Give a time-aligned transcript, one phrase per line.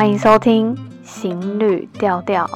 [0.00, 0.74] 欢迎收听
[1.04, 2.46] 《行旅调调》。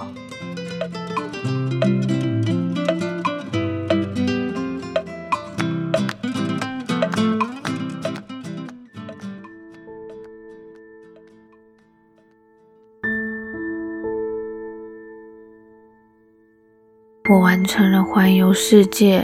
[17.29, 19.23] 我完成了环游世界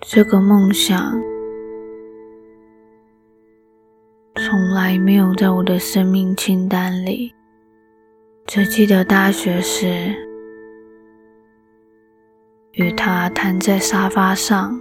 [0.00, 1.20] 这个梦想，
[4.84, 7.32] 来没有在我的生命清单里。
[8.44, 10.14] 只记得大学时，
[12.72, 14.78] 与他瘫在沙发上。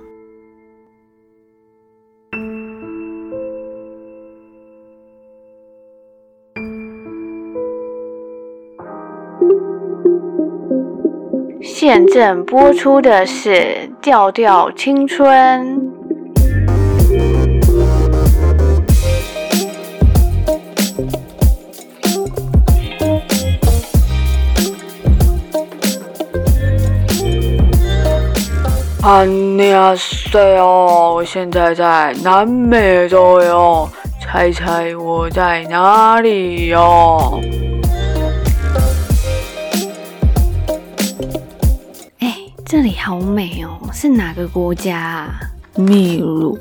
[11.61, 13.51] 现正播出的是
[14.01, 15.79] 《调调青春》。
[29.03, 33.89] 安妮亚塞哦，我现在在南美洲哟，
[34.21, 37.37] 猜猜我在哪里哟？
[42.65, 45.35] 这里好美哦，是哪个国家啊？
[45.75, 46.57] 秘鲁。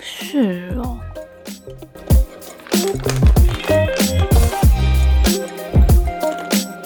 [0.00, 0.98] 是哦。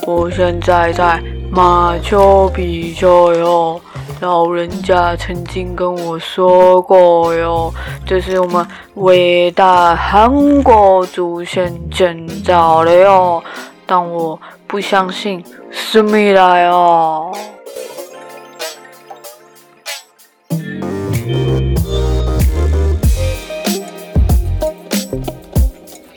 [0.07, 1.21] 我现在在
[1.55, 3.81] 马丘比丘哟，
[4.21, 7.73] 老人家曾经跟我说过哟，
[8.05, 13.41] 这是我们伟大韩国祖先建造的哟，
[13.87, 15.45] 但我不相信。
[15.71, 17.33] 是没来哦。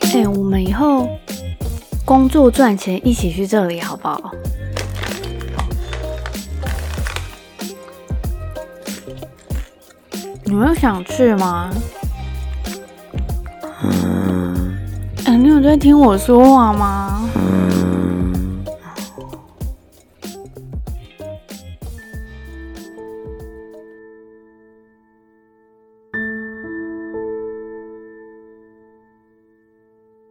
[0.00, 1.08] 哎，我们以后
[2.04, 4.20] 工作赚钱一起去这里好不好？
[10.50, 11.70] 你们有想去吗？
[13.84, 14.78] 嗯。
[15.26, 17.28] 哎，你有在听我说话吗？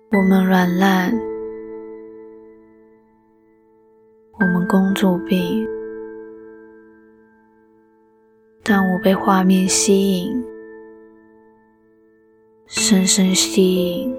[0.10, 1.14] 我们软烂，
[4.40, 5.68] 我们公主病，
[8.70, 10.44] 但我被画面吸引，
[12.66, 14.14] 深深吸引。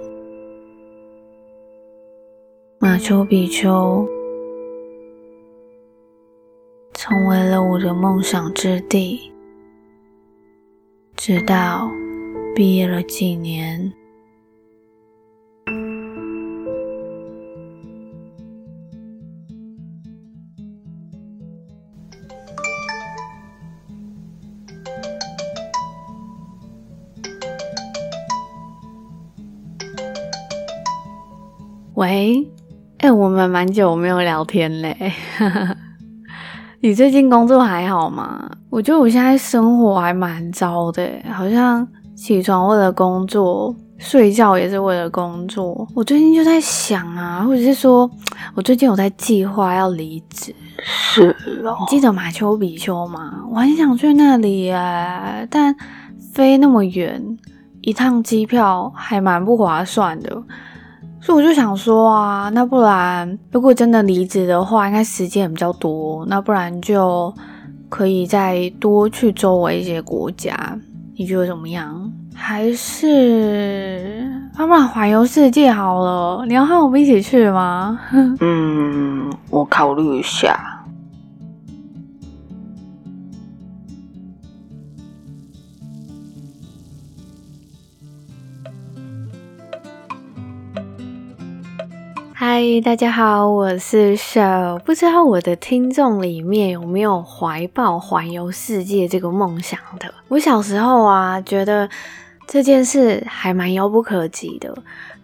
[2.78, 4.08] 马丘比丘
[6.94, 9.30] 成为了我的梦想之地，
[11.14, 11.90] 直到
[12.56, 13.92] 毕业了几年。
[31.98, 32.48] 喂，
[32.98, 35.12] 哎、欸，我们蛮久没有聊天嘞。
[36.78, 38.48] 你最近工作还好吗？
[38.70, 45.88] 我觉得我现在生活还蛮糟的，好像起床为了工作，睡觉也是为了工作。
[45.92, 48.08] 我最近就在想啊，或者是说
[48.54, 50.54] 我最近有在计划要离职。
[50.80, 51.34] 是
[51.64, 53.42] 哦，你记得马丘比丘吗？
[53.50, 55.74] 我很想去那里耶，但
[56.32, 57.20] 飞那么远，
[57.80, 60.40] 一趟机票还蛮不划算的。
[61.28, 67.30] 所以我就想说啊，那不然如果真的离职的话，应该时间也比较多，那不然就
[67.90, 70.56] 可以再多去周围一些国家，
[71.18, 72.10] 你觉得怎么样？
[72.34, 74.26] 还是
[74.58, 76.46] 要不然环游世界好了？
[76.46, 78.00] 你要和我们一起去吗？
[78.40, 80.77] 嗯，我考虑一下。
[92.40, 94.78] 嗨，大家好，我是 Show。
[94.78, 100.14] 不知道我的听众里面有没有怀抱环游世界这个梦想的？
[100.28, 101.90] 我小时候啊，觉得
[102.46, 104.72] 这件事还蛮遥不可及的。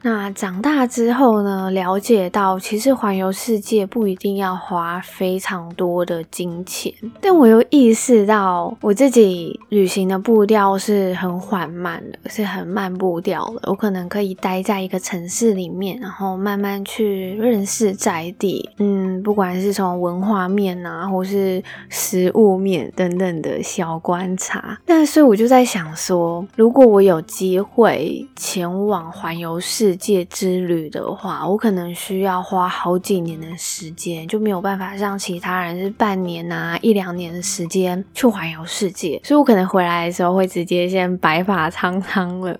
[0.04, 6.92] 那长大之后呢，了解到其实环游世界不一定要花非常多的金钱，
[7.22, 13.70] 但我又意识到我自己旅行的步调是很缓慢的，是很慢步调的。
[13.70, 24.78] 我可能可以待在一个城市里面，然后慢慢去认识在地，嗯，不管是从文化面啊，或是食物面等等的小观察。
[24.84, 42.58] 但是我就在想说，如果我有机会前往环游世界之旅的话，我可能需要花好几年的时间，就没有办法像其他人是半年啊、一两年的时间去环游世界，所以我可能回来的时候会直接先白发苍苍了。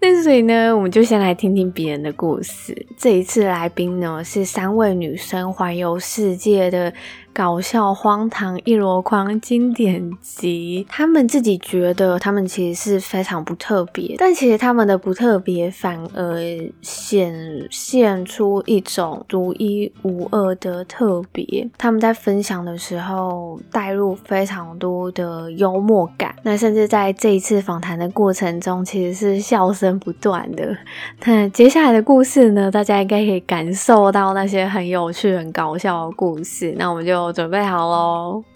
[0.00, 2.86] 那所以呢，我们就先来听听别人的故事。
[2.98, 6.92] 这一次来宾呢是三位女生环游世界的。
[7.34, 16.38] 搞笑荒唐一箩筐经典集，他们自己觉得他们其实是非常不特别，但其实他们的不特别反而
[16.80, 17.34] 显
[17.68, 21.68] 现出一种独一无二的特别。
[21.76, 30.76] 他们在分享的时候带入非常多的幽默感，那甚至在这一次访谈的过程中，其实是笑声不断的。
[31.26, 36.72] 那接下来的故事呢，大家应该可以感受到那些很有趣、很搞笑的故事。
[36.78, 37.23] 那我们就。
[37.24, 38.53] 我准备好喽。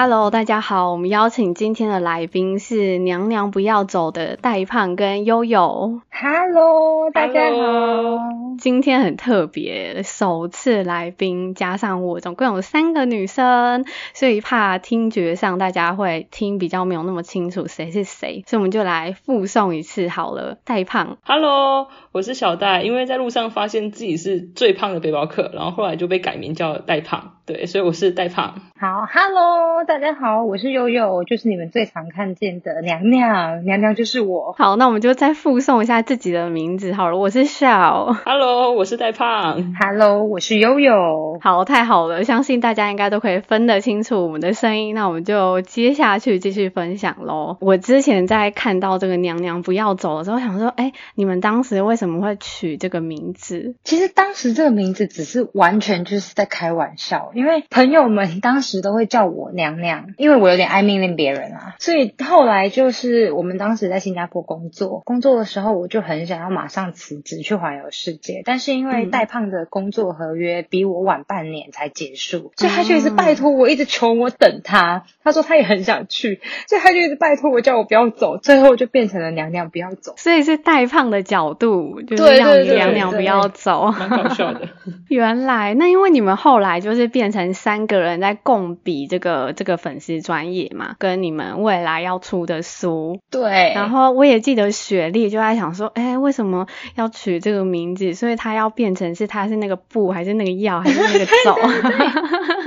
[0.00, 6.00] Hello，大家好，我们邀请今天的来宾是娘娘不要走的戴胖跟悠悠。
[6.12, 7.56] Hello，大家好。
[7.56, 8.18] Hello.
[8.60, 13.84] 今天很特别，首次来宾加上我，总共有三个女生，
[14.14, 20.58] 所以怕听觉上大家会听比较没有那么清楚谁是谁，所以我们就来附送一次好了。
[20.64, 28.54] 戴胖，Hello，我是小戴，因为在路上发现自己是最胖的背包客，然后后来就被改名叫戴胖，对，所以我是戴胖。
[28.80, 34.54] 好，Hello，大家好，我是悠悠，就是你们最常看见的娘娘，娘娘就是我。
[34.58, 36.02] 好，那我们就再附送一下。
[36.02, 41.38] 自己的名字好了，我是笑，Hello，我是戴胖，Hello，我是悠悠。
[41.40, 44.94] 好，太好了，相信大家应该都可以分得清楚我们的声音。
[44.94, 47.56] 那我们就接下去继续分享喽。
[47.62, 53.74] 我之前在看到这个娘娘不要走的时候，想说，哎，你们当时为什么会取这个名字？
[53.84, 61.76] 其实当时这个名字只是完全就是在开玩笑，因为朋友们当时都会叫我娘娘娘，因为我有点爱命令别人啊。
[61.78, 65.98] 所以后来就是我们当时在新加坡工作，工作的时候我就。
[66.08, 75.04] 很想要马上辞职去环游世界，但是因为戴胖的工作合约比我晚半年才结束，所以他就一直拜托我，一直求我等他。
[75.22, 78.38] 他说他也很想去，所以他就一直拜托我，叫我不要走。
[78.38, 84.66] 最后就变成了娘娘不要走，所以是戴胖的角度，就是让你娘娘不要走，蛮搞笑的。
[85.10, 93.18] 原来那因为你们后来就是变成三个人在共比这个这个粉丝专业嘛，跟你们未来要出的书。
[93.28, 95.88] 对，然后我也记得雪莉就在想说。
[95.94, 98.14] 哎，为什么要取这个名字？
[98.14, 101.56] 所以她要变成是她是那个布，还是那个药，还是那个走？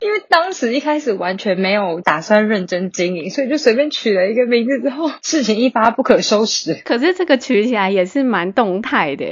[0.00, 6.74] 因为当时一开始完全没有打算认真经营，所以就随便取了一个名字，之后事情一发不可收拾。
[6.84, 9.24] 可是这个取起来也是蛮动态的，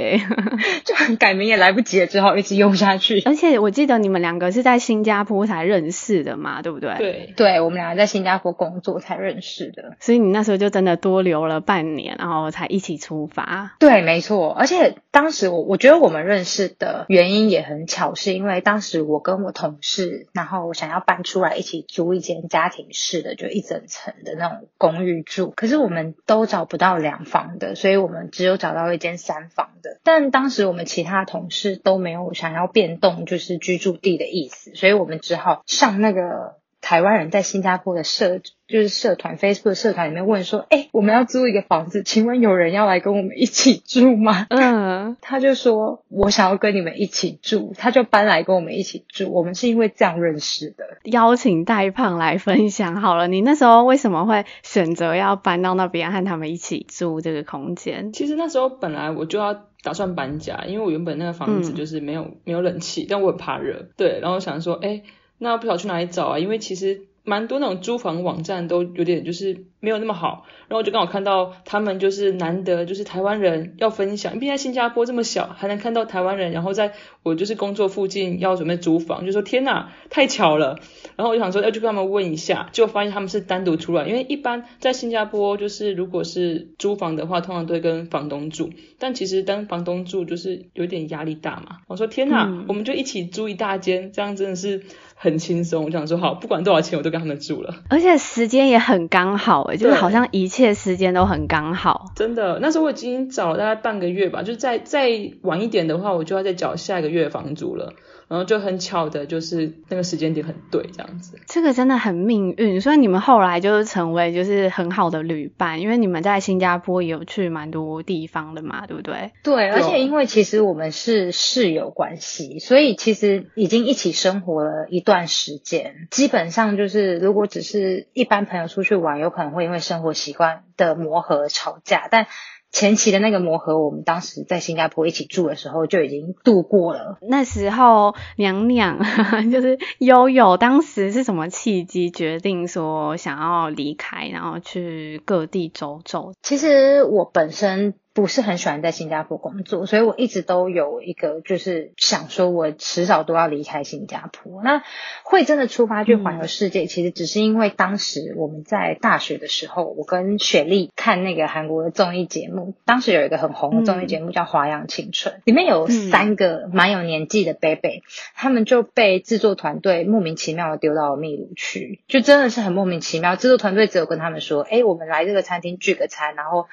[0.85, 3.23] 就很改名也来不及了，只好一直用下去。
[3.25, 6.95] 而且我记得你们两个是在新加坡才认识的嘛，对不对？
[6.99, 9.97] 对，对，我们两个在新加坡工作才认识的。
[10.01, 13.75] 所以你那时候就真的多留了半年，然后才一起出发。
[13.79, 14.53] 对，没错。
[14.53, 20.58] 而且当时我我觉得我们认识的原因也很巧，是因为当时我跟我同事，然后。
[20.67, 29.99] 我想要搬出来一起租一间家庭式的，就一整层的那种公寓住，可是我们都找不到两房的，所以我们只有找到一间三房的。
[30.05, 36.58] 但当时我们其他同事都没有想要变动，就是居住地的意思，所以我们只好上那个
[36.89, 38.41] 台湾人在新加坡的社。
[38.69, 44.47] 就是社团 Facebook 社团里面问说，哎，我们要租一个房子，请问有人要来跟我们一起住吗？
[44.51, 49.33] 嗯， 他就说，我想要跟你们一起住，他就搬来跟我们一起住。
[49.33, 50.85] 我们是因为这样认识的。
[51.05, 58.13] 邀请戴胖来分享好了，你那时候为什么会选择要搬到那边和他们一起住这个空间？
[58.13, 65.05] 其实那时候本来我就要打算搬家，因为我原本那个房子就是没有、嗯、没有冷气，但我很怕热，对，然后想说，哎，
[65.39, 66.39] 那不晓得去哪里找啊？
[66.39, 67.03] 因为其实。
[67.25, 80.81] 蛮多那种租房网站都有点就是没有那么好，然后我就刚好看到他们就是难得就是台湾人要分享，毕竟在新加坡这么小，还能看到台湾人，然后在我就是工作附近要准备租房，就说天哪，太巧了。
[81.17, 91.81] 然后我就想说要去跟他们问一下，结果发现他们是单独出来，因为一般在新加坡就是如果是租房的话，通常都会跟房东住，但其实当房东住就是有点压力大嘛。
[91.89, 94.85] 我说天哪，嗯、我们就一起租一大间，这样真的是。
[95.21, 97.75] 很轻松，我想说好，不管多少钱，我都跟他们住了。
[97.91, 102.07] 而且时间也很刚好，诶，就是好像一切时间都很刚好。
[102.15, 105.09] 真的，那时候我已经找了大概半个月吧，就是再再
[105.43, 107.95] 晚一点的话，我就要再缴下一个月的房租了。
[108.29, 111.39] 然后就很巧的，就是那个时间点很对，这样子。
[111.47, 119.33] 这个真的很命运，所以你们后来就是成为就是很好的旅伴，因为你们在新加坡也有去蛮多地方的嘛，对不对？
[119.43, 126.07] 对，而且因为其实我们是室友关系，所以其实已经一起生活了一段时间。
[126.11, 132.27] 基本上就是，如果只是一般朋友出去玩，有可能会因为生活习惯的磨合吵架，但。
[132.71, 137.19] 前期的那个磨合，我们当时在新加坡一起住的时候就已经度过了。
[137.23, 138.99] 那时候娘娘
[139.51, 146.33] 就是悠悠，当时是什么契机决定说想要离开，然后去各地走走？
[146.43, 147.95] 其实我本身。
[148.19, 154.61] 不是很喜欢在新加坡工作，所以我一直都有一个就是想说，我迟早都要离开新加坡。
[154.65, 154.83] 那
[155.23, 168.03] 会真的出发去环游世界，嗯、其实只是因为当时我们在大学的时候，我跟雪莉看那个韩国的综艺节目，当时有一个很红的综艺节目叫《花样青春》，里面有三个蛮有年纪的 baby，，
[168.35, 173.37] 他们就被制作团队莫名其妙的丢到了秘鲁去，就真的是很莫名其妙。
[173.37, 176.67] 制作团队只有跟他们说：“哎，我们来这个餐厅聚个餐。”然后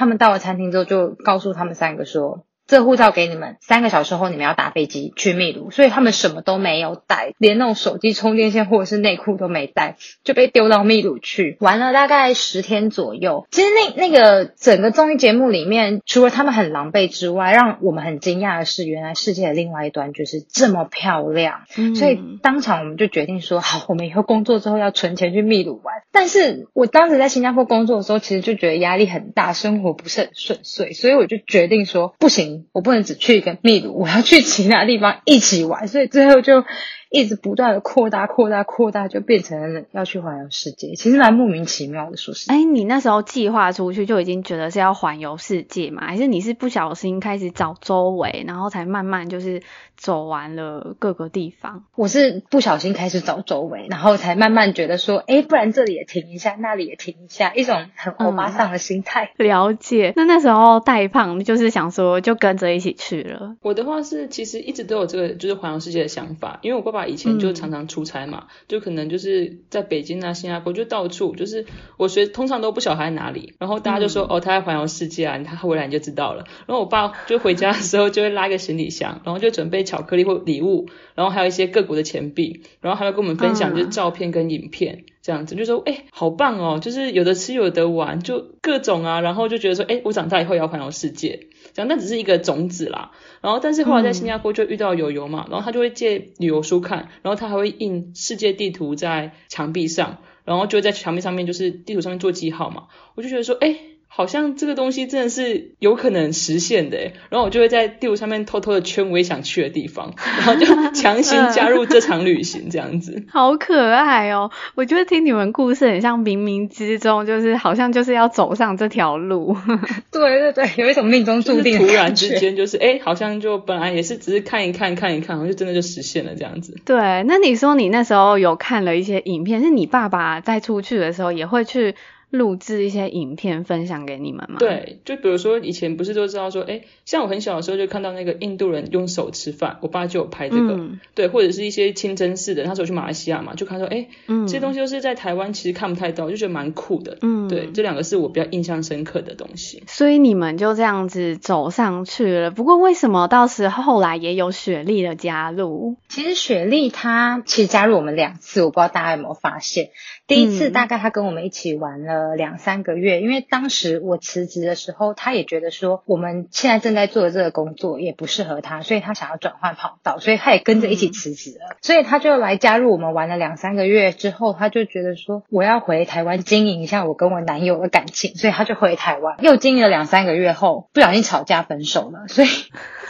[0.00, 2.46] 他们到了餐厅之后，就告诉他们三个说。
[2.70, 13.48] 这护照给你们，三个小时后你们要搭飞机去秘鲁，所以他们什么都没有带，连那种手机充电线或者是内裤都没带，就被丢到秘鲁去玩了大概十天左右。
[13.50, 21.62] 其实那那个整个综艺节目里面，除了他们很狼狈之外，让我们很惊讶的是，原来世界的另外一端就是这么漂亮。
[21.76, 25.96] 嗯、所以当场我们就决定说，好，我们以后工作之后要存钱去秘鲁玩。
[26.12, 32.59] 但是我当时在新加坡工作的时候，其实就觉得压力很大，生活不是很顺遂，所以我就决定说，不行。
[32.72, 36.64] 我不能只去一个秘鲁，我要去其他地方一起玩，所以最后就。
[37.12, 40.94] 一直不断的扩大、扩大、扩大，就变成了要去环游世界。
[40.94, 42.48] 其实蛮莫名其妙的，说是。
[42.52, 46.06] 哎，你那时候计划出去就已经觉得是要环游世界吗？
[46.06, 49.60] 还是你是不小心开始找周围，然后才慢慢就是
[50.00, 51.84] 走完了各个地方？
[51.94, 59.32] 我是不小心开始找周围，然后才慢慢觉得说，哎，不然这里也停一下，那里也停一下，一种很欧巴桑的心态。
[59.36, 60.14] 嗯，了解。
[60.16, 63.56] 那那时候带胖就是想说，就跟着一起去了。
[63.60, 67.06] 我的话是，其实一直都有这个就是环游世界的想法，因为我爸爸。
[67.10, 71.66] 以前就常常出差嘛，嗯、就可能就是在北京啊、新加坡，就到处就是
[71.96, 76.44] 我学通常都不晓得他在哪里，然后大家就说、嗯、哦，他在环游世界啊，他回来你就知道了。
[76.66, 91.48] 然后我爸就回家的时候就会拉一个行李箱，然后就准备巧克力或礼物，然后还有一些各国的钱币，然后还会跟我们分享就是照片跟影片、嗯、这样子，就说哎，好棒哦，就是有的吃有的玩，就各种啊，然后就觉得说哎，我长大以后也要环游世界。
[91.72, 93.12] 这样，那只是一个种子啦。
[93.40, 102.88] 然后，但是后来在新加坡就遇到友友嘛，嗯、然后他就会借旅游书看，然后他还会印世界地图在墙壁上，然后就会在墙壁上面就是地图上面做记号嘛。
[103.14, 103.76] 我就觉得说，哎。
[104.12, 106.98] 好像这个东西真的是有可能实现的，
[107.30, 113.22] 然后我就会在地图上面偷偷的圈我也想去的地方， 然后就强行加入这场旅行这样子。
[113.30, 114.50] 好可爱哦！
[114.74, 119.56] 我觉得听你们故事很像冥冥之中，就是好像就是要走上这条路。
[120.10, 121.78] 对对对，有一种命中注定。
[121.78, 126.76] 突然之间就是哎，好像就本来也是只是看一看看一看，然后就真的就实现了这样子。
[126.84, 131.94] 对，那你说你那时候有看了一些影片，是你爸爸在出去的时候也会去。
[132.30, 134.56] 录制一些影片分享给你们吗？
[134.58, 149.82] 对，就比如说以前不是都知道说，哎，像我很小的时候就看到那个印度人用手吃饭，我爸就有拍这个，嗯、对，或者是一些清真寺的，他说去马来西亚嘛，就看到哎，嗯、这些东西都是在台湾其实看不太到，就觉得蛮酷的，嗯，对，这两个是我比较印象深刻的东西。
[149.86, 155.96] 所以你们就这样子走上去了，不过为什么到时候后来也有雪莉的加入？
[156.08, 159.90] 其实雪莉她其实加入我们两次，我不知道大家有没有发现。
[160.30, 171.76] 第一次大概他跟我们一起玩了两三个月，因为当时我辞职的时候，他也觉得说我们现在正在做的这个工作也不适合他，所以他想要转换跑道，所以他也跟着一起辞职了。
[171.82, 182.48] 所以他就来加入我们玩了两三个月之后，他就觉得说我要回台湾经营一下我跟我男友的感情，所以他就回台湾又经营了两三个月后，不小心吵架分手了，所以。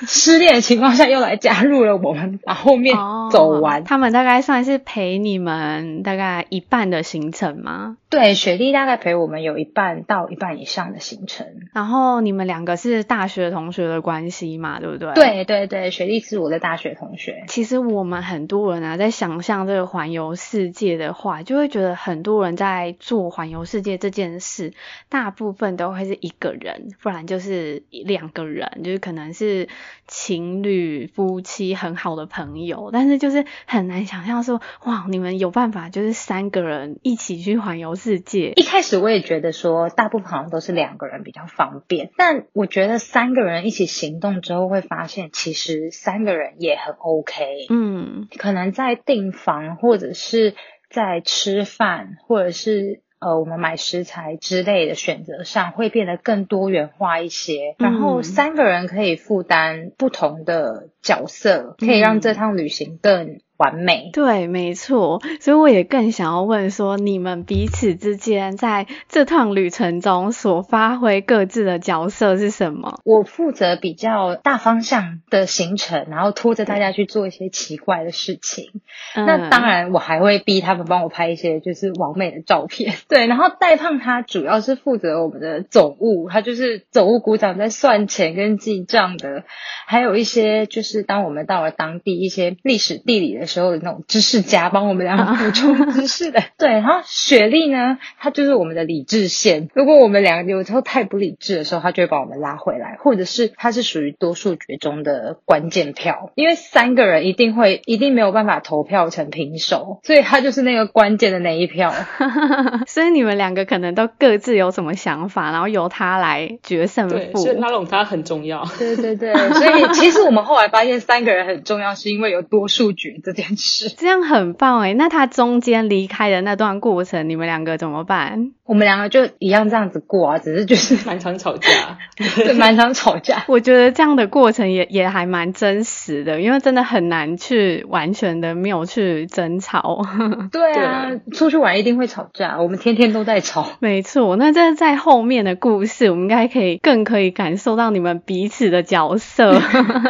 [0.06, 2.96] 失恋的情况下又来加入了我们，把后面
[3.30, 3.80] 走完。
[3.80, 7.96] 哦，他们大概算是陪你们大概一半的行程吗？
[8.08, 11.46] 对，雪莉大概陪我们有一半到一半以上的行程。
[11.72, 15.14] 然后你们两个是大学同学的关系嘛，对不对？
[15.14, 17.44] 对对对，雪莉是我的大学同学。
[17.46, 24.72] 其实我们很多人啊，在想象这个环游世界的话，就会觉得很多人在做环游世界这件事，
[25.08, 29.68] 大部分都会是一个人，不然就是两个人，就是可能是
[30.06, 32.90] 情侣、夫妻、很好的朋友。
[32.92, 38.52] 但是就是很难想象说，哇，你们有办法就是三个人一起去环游世界。
[38.56, 47.66] 一开始我也觉得说，大部分好像都是两个人比较方便，但我觉得三个人一起行动之后，会发现其实三个人也很 OK。
[47.68, 50.54] 嗯，可能在订房或者是
[50.88, 57.76] 在吃饭，或者是呃我们买食材之类的选择上，会变得更多元化一些。
[57.78, 64.08] 然后三个人可以负担不同的角色，可以让这趟旅行更完美。
[64.14, 72.98] 对，没错，所以我也更想要问说，你们彼此之间在这趟旅程中所发挥各自的角色是什么？
[73.04, 78.80] 我负责比较大方向的行程，然后拖着大家去做一些奇怪的事情。
[79.14, 82.94] 嗯、那当然，我还会逼他们帮我拍一些就是完美的照片。
[83.10, 89.44] 对，然后戴胖他主要是负责我们的总务，他就是总务股长，在算钱跟记账的，
[89.86, 93.49] 还有一些就是当我们到了当地一些历史地理的。
[93.50, 96.68] 时候的那种知识家帮我们两个补充知识的， 对。
[96.70, 99.68] 然后雪莉呢，她就是我们的理智线。
[99.74, 111.92] 如果我们两个有时候太不理智的时候，她就会把我们拉回来，或者是她是属于多数决中的关键票，因为三个人一定会一定没有办法投票成平手，所以她就是那个关键的那一票。
[112.86, 117.38] 所以你们两个可能都各自有什么想法，然后由她来决胜负。
[117.38, 118.64] 所以拉拢她很重要。
[118.78, 124.94] 对对对， 所以其实我们后来发现三个人很重要，是因为有多数决这件事，这样很棒哎。
[124.94, 128.52] 那他中间离开的那段过程，你们两个怎么办？
[128.64, 131.70] 我们两个就一样这样子过啊，只是就是蛮常吵架，
[132.36, 133.44] 对，蛮常吵架。
[133.48, 140.02] 我觉得这样的过程也也还蛮真实的，因为真的很难去完全的没有去争吵。
[140.52, 143.66] 对啊，出去玩一定会吵架，我们天天都在吵。
[143.80, 149.60] 没错，那这在后面的故事，我们应该可以更可以感受到你们彼此的角色。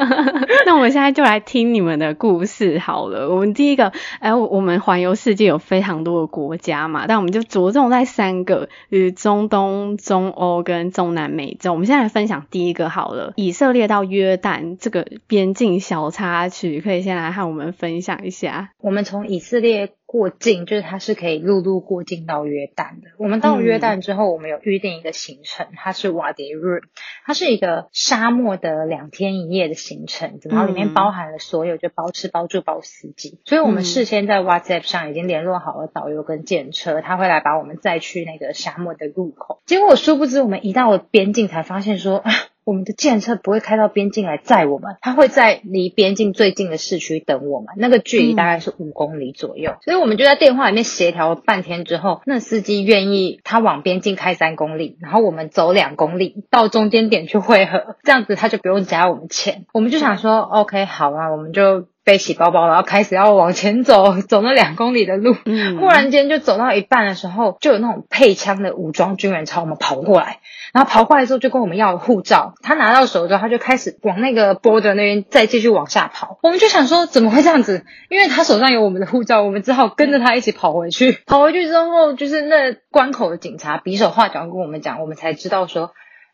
[0.67, 3.20] 那我们现在就来听你们的故事好了。
[3.29, 11.73] 我们第一个，哎，我们环游世界有非常多的国家嘛，但我们就着重在三个，与中东、中欧跟中南美洲。
[11.73, 18.71] 我们现在来分享第一个好了，以色列到约旦这个边境小插曲，可以先来和我们分享一下。
[18.81, 19.93] 我们从以色列。
[20.11, 23.11] 过境就是它是可以陆路过境到约旦的。
[23.17, 26.83] 我们到约旦之后，我们有预定一个行程，嗯、它是瓦迪日，
[27.25, 33.39] 它是一个沙漠的两天一夜的行程，然后里面包含了所有，就包吃包住包司机。
[33.45, 39.61] 所以我们事先在 WhatsApp 上已经联络好了导游跟建车，他会来把我们载去那个沙漠的入口。
[39.65, 42.25] 结果殊不知，我们一到了边境才发现说。
[42.71, 49.73] 我们的计程车不会开到边境来载我们，他会在离边境最近的市区等我们，那个距离大概是五公里左右。
[49.73, 59.67] 嗯、所以我们就在电话里面协调了半天之后，那司机愿意他往边境开三公里，然后我们走两公里到中间点去汇合，这样子他就不用加我们钱。
[59.73, 61.87] 我们就想说、嗯、，OK，好啊，我们就。
[62.05, 65.37] 背起包包，然后开始要往前走， 走那两公里的路。
[65.45, 70.39] 嗯，忽然间就走到一半的时候，就有那种配枪的武装军人朝我们跑过来。
[70.73, 72.55] 然后跑过来之后，就跟我们要护照。
[72.63, 76.39] 他拿到手之后，他就开始往那个 border 那边再继续往下跑。
[76.43, 77.85] 我们就想说，怎么会这样子？
[78.09, 81.19] 因为他手上有我们的护照，我们只好跟着他一起跑回去。
[81.27, 85.91] 跑回去之后，就是那关口的警察比手画脚跟我们讲，我们才知道说，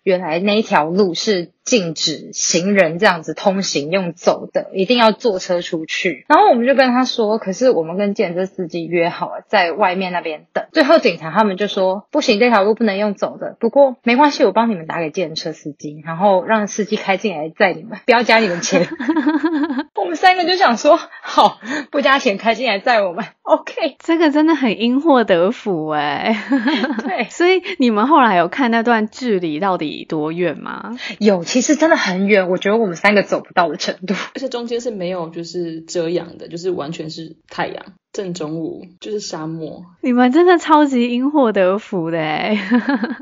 [0.07, 1.51] 原来那一条路是。
[1.67, 6.25] 禁止行人这样子通行用走的，一定要坐车出去。
[6.29, 10.67] 然后我们就跟他说，可是我们跟计程车司机约好了在外面那边等。
[10.71, 13.57] 最后警察他们就说，不行，这条路不能用走的。
[13.59, 18.87] 不过没关系，我帮你们打给计程车司机，然后让司机开进来载你们，不要加你们钱。
[20.17, 23.25] 三个就想说，好，不加钱开进来载我们。
[23.43, 26.37] OK，这个真的很因祸得福哎。
[27.07, 30.97] 对，所以你们后来有看那段距离到底多远吗？
[31.19, 31.45] 有。
[31.45, 37.85] 其实真的很远，我觉得我们三个走不到的程度，而且中间是没有就是遮阳的，就是完全是太阳。
[38.17, 42.57] 正中午就是沙漠，你们真的超级因祸得福的 哎！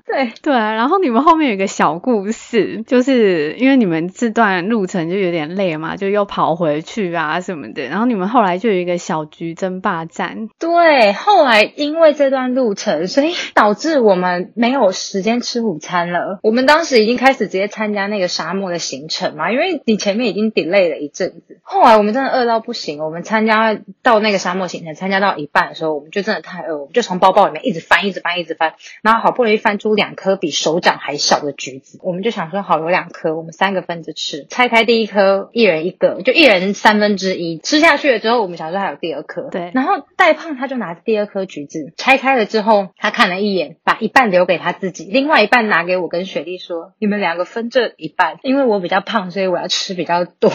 [0.06, 10.48] 对对，然后你们后面有一个小故事，就是因为你们这段路程就有点累嘛，就又跑回去啊什么的，然后你们后来就有一个小局争霸战。
[10.60, 16.38] 对，后来因为这段路程，所以导致我们没有时间吃午餐了。
[16.44, 21.58] 我们当时已经开始直接参加那个沙漠的行程嘛，因为你前面已经 delay 了一阵子。
[21.64, 34.46] 后来我们真的饿到不行，我们参加到那个沙漠行程，参加到一半的时候，我们就真的太饿，我们就从包包里面一直翻，一直翻，一直翻，然后好不容易翻出两颗比手掌还小的橘子，我们就想说好，有两颗，我们三个分着吃。
[34.48, 37.58] 拆开第一颗，一人一个，就一人三分之一。
[37.58, 39.70] 吃下去了之后，我们想说还有第二颗，对。
[39.74, 50.50] 然后戴胖他就拿着第二颗橘子拆开了之后，他看了一眼，把一半留给他自己，另外一半拿给我跟雪莉说：“你们两个分这一半，因为我比较胖，所以我要吃比较多。”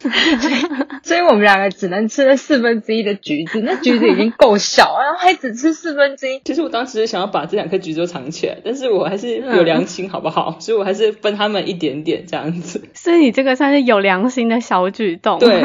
[0.40, 0.54] 所以，
[1.02, 6.40] 所以我们两个只能吃了四分之一的橘子，那橘子已经够小，然后还只吃四分之一。
[6.44, 10.56] 其实我当时想要把这两颗橘子都藏起来，但是我还是有良心， 好不好？
[10.60, 12.82] 所以我还是分他们一点点这样子。
[12.94, 15.38] 所以你这个算是有良心的小举动。
[15.38, 15.62] 对。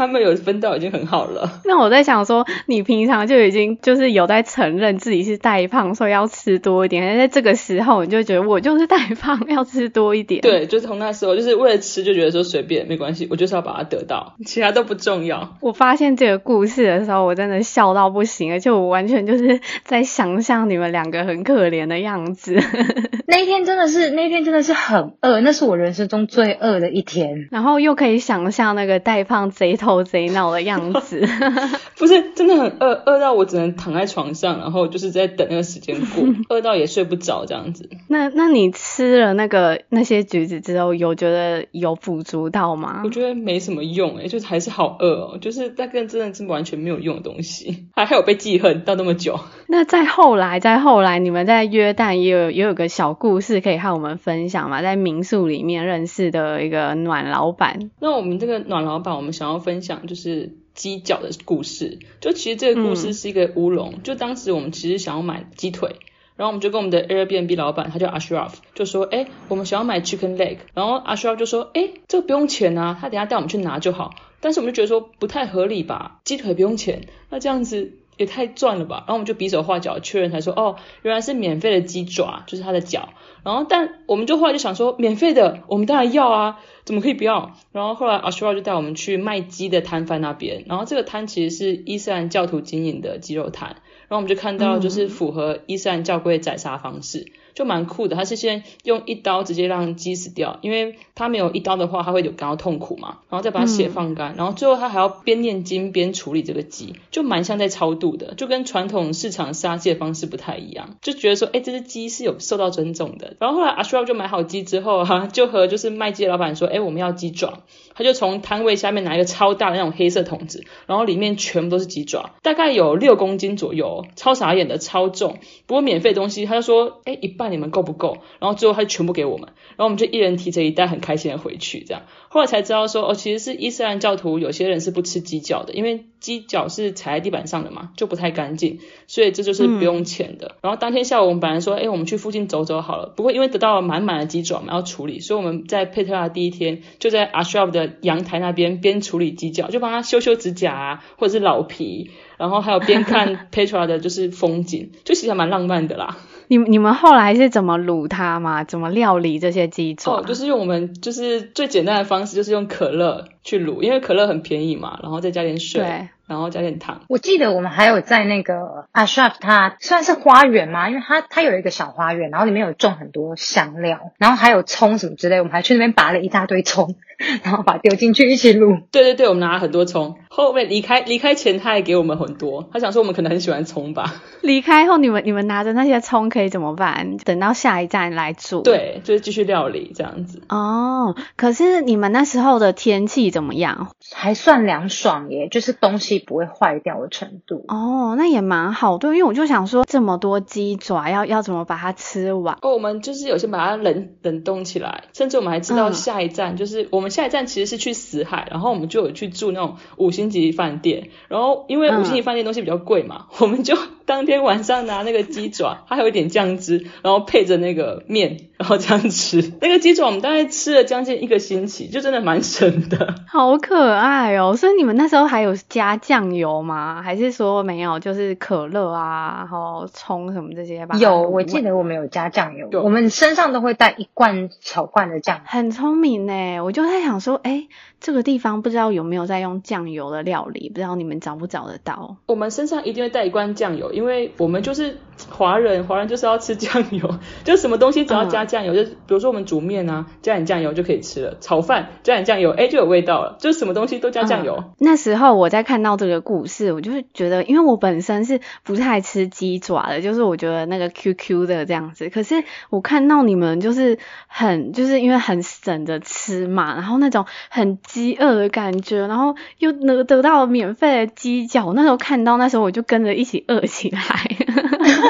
[0.00, 1.60] 他们有分到已经很好了。
[1.66, 7.06] 那我在想说，你平常就已经就是有在承认自己是带胖，所以要吃多一点。
[7.06, 10.40] 但在这个时候，你就觉得我就是带胖，要吃多一点。
[10.40, 15.56] 对，就是从那时候，就是为了吃，就觉得说随便没关系，我就是要把它得到，其他都不重要。
[15.60, 22.58] 我发现这个故事的时候，我真的笑到不行，而且我完全就是在想象你们两个很可怜的样子。
[23.26, 27.48] 那一天真的是，那一天真的是很饿，那是我人生中最饿的一天。
[27.50, 31.20] 然后又可以想象那个带胖贼头贼闹的样子，
[31.98, 37.88] 不是真的很饿，饿到我只能躺在床上，然后就是在等那个时间过， 饿到也睡不着这样子。
[38.08, 43.02] 那那你吃了那个那些橘子之后，有觉得有补足到吗？
[43.04, 49.38] 我觉得没什么用诶，就是还是好饿哦，就是那个真的是完全没有用的东西， 还还有被记恨到那么久。
[49.66, 54.82] 那再后来，再后来，你们在约旦也有也有个小故事可以和我们分享嘛？
[54.82, 57.90] 在民宿里面认识的一个暖老板。
[58.00, 61.98] 那我们这个暖老板，我们想要分享就是鸡脚的故事。
[62.20, 63.94] 就其实这个故事是一个乌龙。
[63.94, 65.96] 嗯、就当时我们其实想要买鸡腿，
[66.36, 70.58] 然后我们就跟我们的 Airbnb 老板，他叫 Ashraf，就说：哎，我们想要买 chicken leg。
[70.74, 74.14] 然后 Ashraf 就说：哎，这个不用钱啊，他等下带我们去拿就好。
[74.40, 76.20] 但是我们就觉得说不太合理吧？
[76.24, 77.92] 鸡腿不用钱，那这样子。
[78.20, 78.96] 也太赚了吧！
[78.98, 83.08] 然后我们就比手画脚确认，才说哦，原来是免费的鸡爪，就是它的脚。
[83.42, 87.56] 然后但我们就后来就想说，免费的我们当然要啊，怎么可以不要？
[87.72, 97.20] 然后后来阿修罗就带我们去卖鸡的摊贩那边，然后这个摊其实是伊斯兰教徒经营的鸡肉摊，然后我们就看到就是符合伊斯兰教规的宰杀方式。
[97.20, 113.36] 嗯就蛮酷的，他是先用一刀直接让鸡死掉，因为他没有一刀的话，他会有感到痛苦嘛，然后再把血放干，嗯、然后最后他还要边念经边处理这个鸡，就蛮像在超度的，就跟传统市场杀鸡的方式不太一样，就觉得说，哎，这只鸡是有受到尊重的。
[113.38, 117.58] 然后后来阿舒尔就买好鸡之后哈、啊，就和就是卖鸡的老板说，哎，我们要鸡爪，
[117.94, 125.36] 他就从摊位下面拿一个超大的那种黑色桶子，然后里面全部都是鸡爪，大概有六公斤左右，超傻眼的，超重。
[125.66, 127.49] 不过免费东西，他就说，哎，一半。
[127.50, 128.18] 你们够不够？
[128.38, 131.84] 然后最后他就全部给我们，然后我们就一人提着一袋，很开心的回去。
[131.86, 140.48] 这样后来才知道说，哦，其实是伊斯兰教徒，有些人是不吃鸡脚的，因为鸡脚是踩在地板上的嘛，就不太干净，所以这就是不用钱的。
[140.48, 143.12] 嗯、然后当天下午我们本来说，哎，我们去附近走走好了。
[143.16, 156.18] 不过因为得到了满满的鸡爪，我们要处理，所以我们在佩特拉第一天就在阿舒尔的阳台那边边处理鸡脚，就帮他修修指甲啊，或者是老皮，然后还有边看佩特拉的就是风景，就其实还蛮浪漫的啦。
[156.50, 158.64] 你你们后来是怎么卤它吗？
[158.64, 160.16] 怎么料理这些鸡爪？
[160.16, 166.08] 哦，就是用我们就是最简单的方式，就是用可乐去卤，因为可乐很便宜嘛，然后再加点水。
[166.30, 166.34] 对。
[166.34, 167.00] 然后加点糖。
[167.08, 176.94] 我记得我们还有在那个 Ashraf，它算是花园吗，因为它它有一个小花园，然后里面有种很多香料，然后还有葱什么之类，我们还去那边拔了一大堆葱，
[177.42, 178.82] 然后把它丢进去一起卤。
[178.92, 180.16] 对对对，我们拿了很多葱。
[180.28, 184.22] 后面离开离开前，他还给我们很多，他想说我们可能很喜欢葱吧。
[184.40, 187.16] 离开后，你们你们拿着那些葱可以怎么办？
[187.24, 188.62] 等到下一站来煮。
[188.62, 190.42] 对，就是继续料理这样子。
[190.48, 193.90] 哦，可是你们那时候的天气怎么样？
[194.14, 196.19] 还算凉爽耶，就是东西。
[196.26, 198.98] 不会坏掉的程度哦，那也蛮好。
[198.98, 202.58] 对，因为我就想说，这么多鸡爪要要怎么把它吃完？
[202.62, 211.10] 哦，我们就是有些把它冷冷冻起来，甚至我们还知道下一站、嗯、就是我们下一站其实是去死海，然后我们就有去住那种五星级饭店。
[211.28, 213.76] 然后因为五星级饭店东西比较贵嘛，嗯、我们就
[214.10, 219.52] 当天晚上拿那个鸡爪，它还有一点酱汁，然后配着那个面，然后这样吃。
[219.62, 223.14] 那个鸡爪我们大概吃了将近一个星期，就真的蛮省的。
[223.30, 224.56] 好可爱哦！
[224.56, 227.00] 所以你们那时候还有加酱油吗？
[227.02, 228.00] 还是说没有？
[228.00, 230.96] 就是可乐啊，然后葱什么这些吧？
[230.96, 235.42] 有，我记得我们有加酱油，我们身上都会带一罐小罐的酱油。
[235.46, 237.68] 很聪明呢，我就在想说，哎，
[238.00, 242.16] 这个地方不知道有没有在用酱油的料理，不知道你们找不找得到？
[242.26, 244.96] 我们身上一定会带一罐酱油，因为我们就是
[245.28, 253.36] 华人，华人就是要吃酱油， 就什么东西只要加酱油，嗯、就比如说我们煮面啊，加点酱油就可以吃了；炒饭加点酱油，哎，就有味道了。
[253.38, 254.56] 就什么东西都加酱油。
[254.58, 262.08] 嗯、那时候我在看到这个故事，我就是觉得，因为我本身是不太吃鸡爪的，就是我觉得那个 QQ 的这样子。
[262.08, 274.00] 可是我看到你们就是很，就是因为很省着吃嘛，然后那种很饥饿的感觉，然后又能得到免费的鸡脚，那时候看到那时候我就跟着一起饿起来。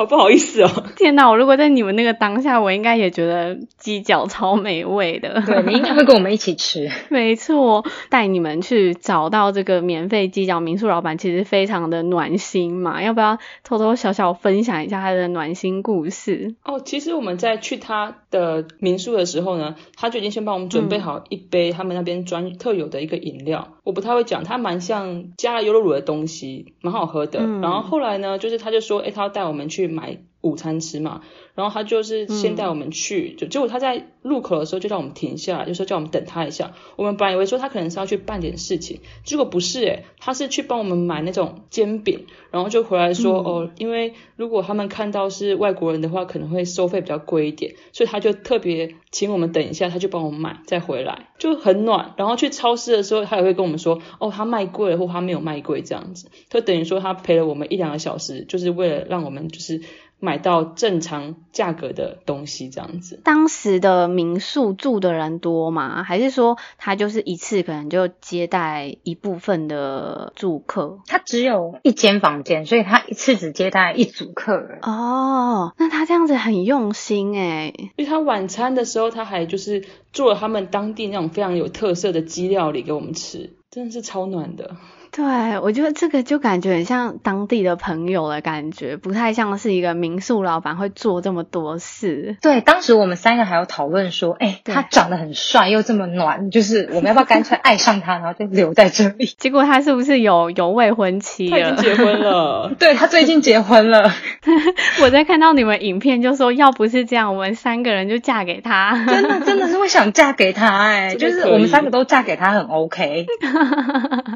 [0.00, 0.84] 好不好意思哦！
[0.96, 5.42] 天哪，我如果在你们那个当下，我应该也觉得鸡脚超美味的。
[5.44, 6.90] 对，你应该会跟我们一起吃。
[7.10, 13.02] 没错，带你们去找到这个免费鸡脚民宿老板，其实非常的暖心嘛。
[13.02, 16.54] 要不要偷偷小小分享一下他的暖心故事？
[16.64, 23.68] 哦，其实我们在去他的民宿的时候呢，他就已经先帮我们准备好一杯他们那边专特有的一个饮料。
[23.68, 27.40] 嗯、我不太会讲，它蛮像加了优酪乳的东西，蛮好喝的。
[27.40, 29.89] 嗯、然后后来呢，就是他就说，哎，他要带我们去。
[29.90, 31.20] 买午餐吃嘛，
[31.54, 36.72] 然后他就是先带我们去，嗯、就结果他在路口的时候就让我们停下来，就说叫我们等他一下。
[36.96, 52.14] 我们本来以为说他可能是要去办点事情，结果不是诶，他是去帮我们买那种煎饼，然后就回来说、嗯、哦，因为如果他们看到是外国人的话，可能会收费比较贵一点，所以他就特别请我们等一下，他就帮我们买再回来，就很暖。
[52.16, 59.82] 然后去超市的时候，他也会跟我们说哦，他卖贵了或他没有卖贵这样子，就等于说他陪了我们一两个小时，就是为了让我们就是。
[60.20, 63.20] 买到正常价格的东西，这样子。
[63.24, 66.02] 当时的民宿住的人多吗？
[66.02, 70.98] 还是说他就是一次可能就接待一部分的住客？
[71.06, 74.78] 他只有一间房间，所以他一次只接待一组客人。
[74.82, 77.74] 哦，那他这样子很用心诶。
[77.96, 84.76] 因为他晚餐的时候，他还就是做了他们当地那种非常有特色的鸡料理给我们吃，真的是超暖的。
[85.12, 92.36] 对，我觉得这个就感觉很像当地的朋友的感觉，不太像是一个民宿老板会做这么多事。
[92.40, 99.26] 对，当时我们三个还有讨论说，哎，他长得很帅又这么暖，就是我们要不要干脆爱上他，然后就留在这里？
[99.36, 101.58] 结果他是不是有有未婚妻了？
[101.58, 102.72] 他已经结婚了。
[102.78, 104.12] 对，他最近结婚了。
[105.02, 109.04] 我在看到你们影片就说，要不是这样，我们三个人就嫁给他。
[109.08, 113.26] 真的真的是会想嫁给他哎，就是我们三个都嫁给他很 OK。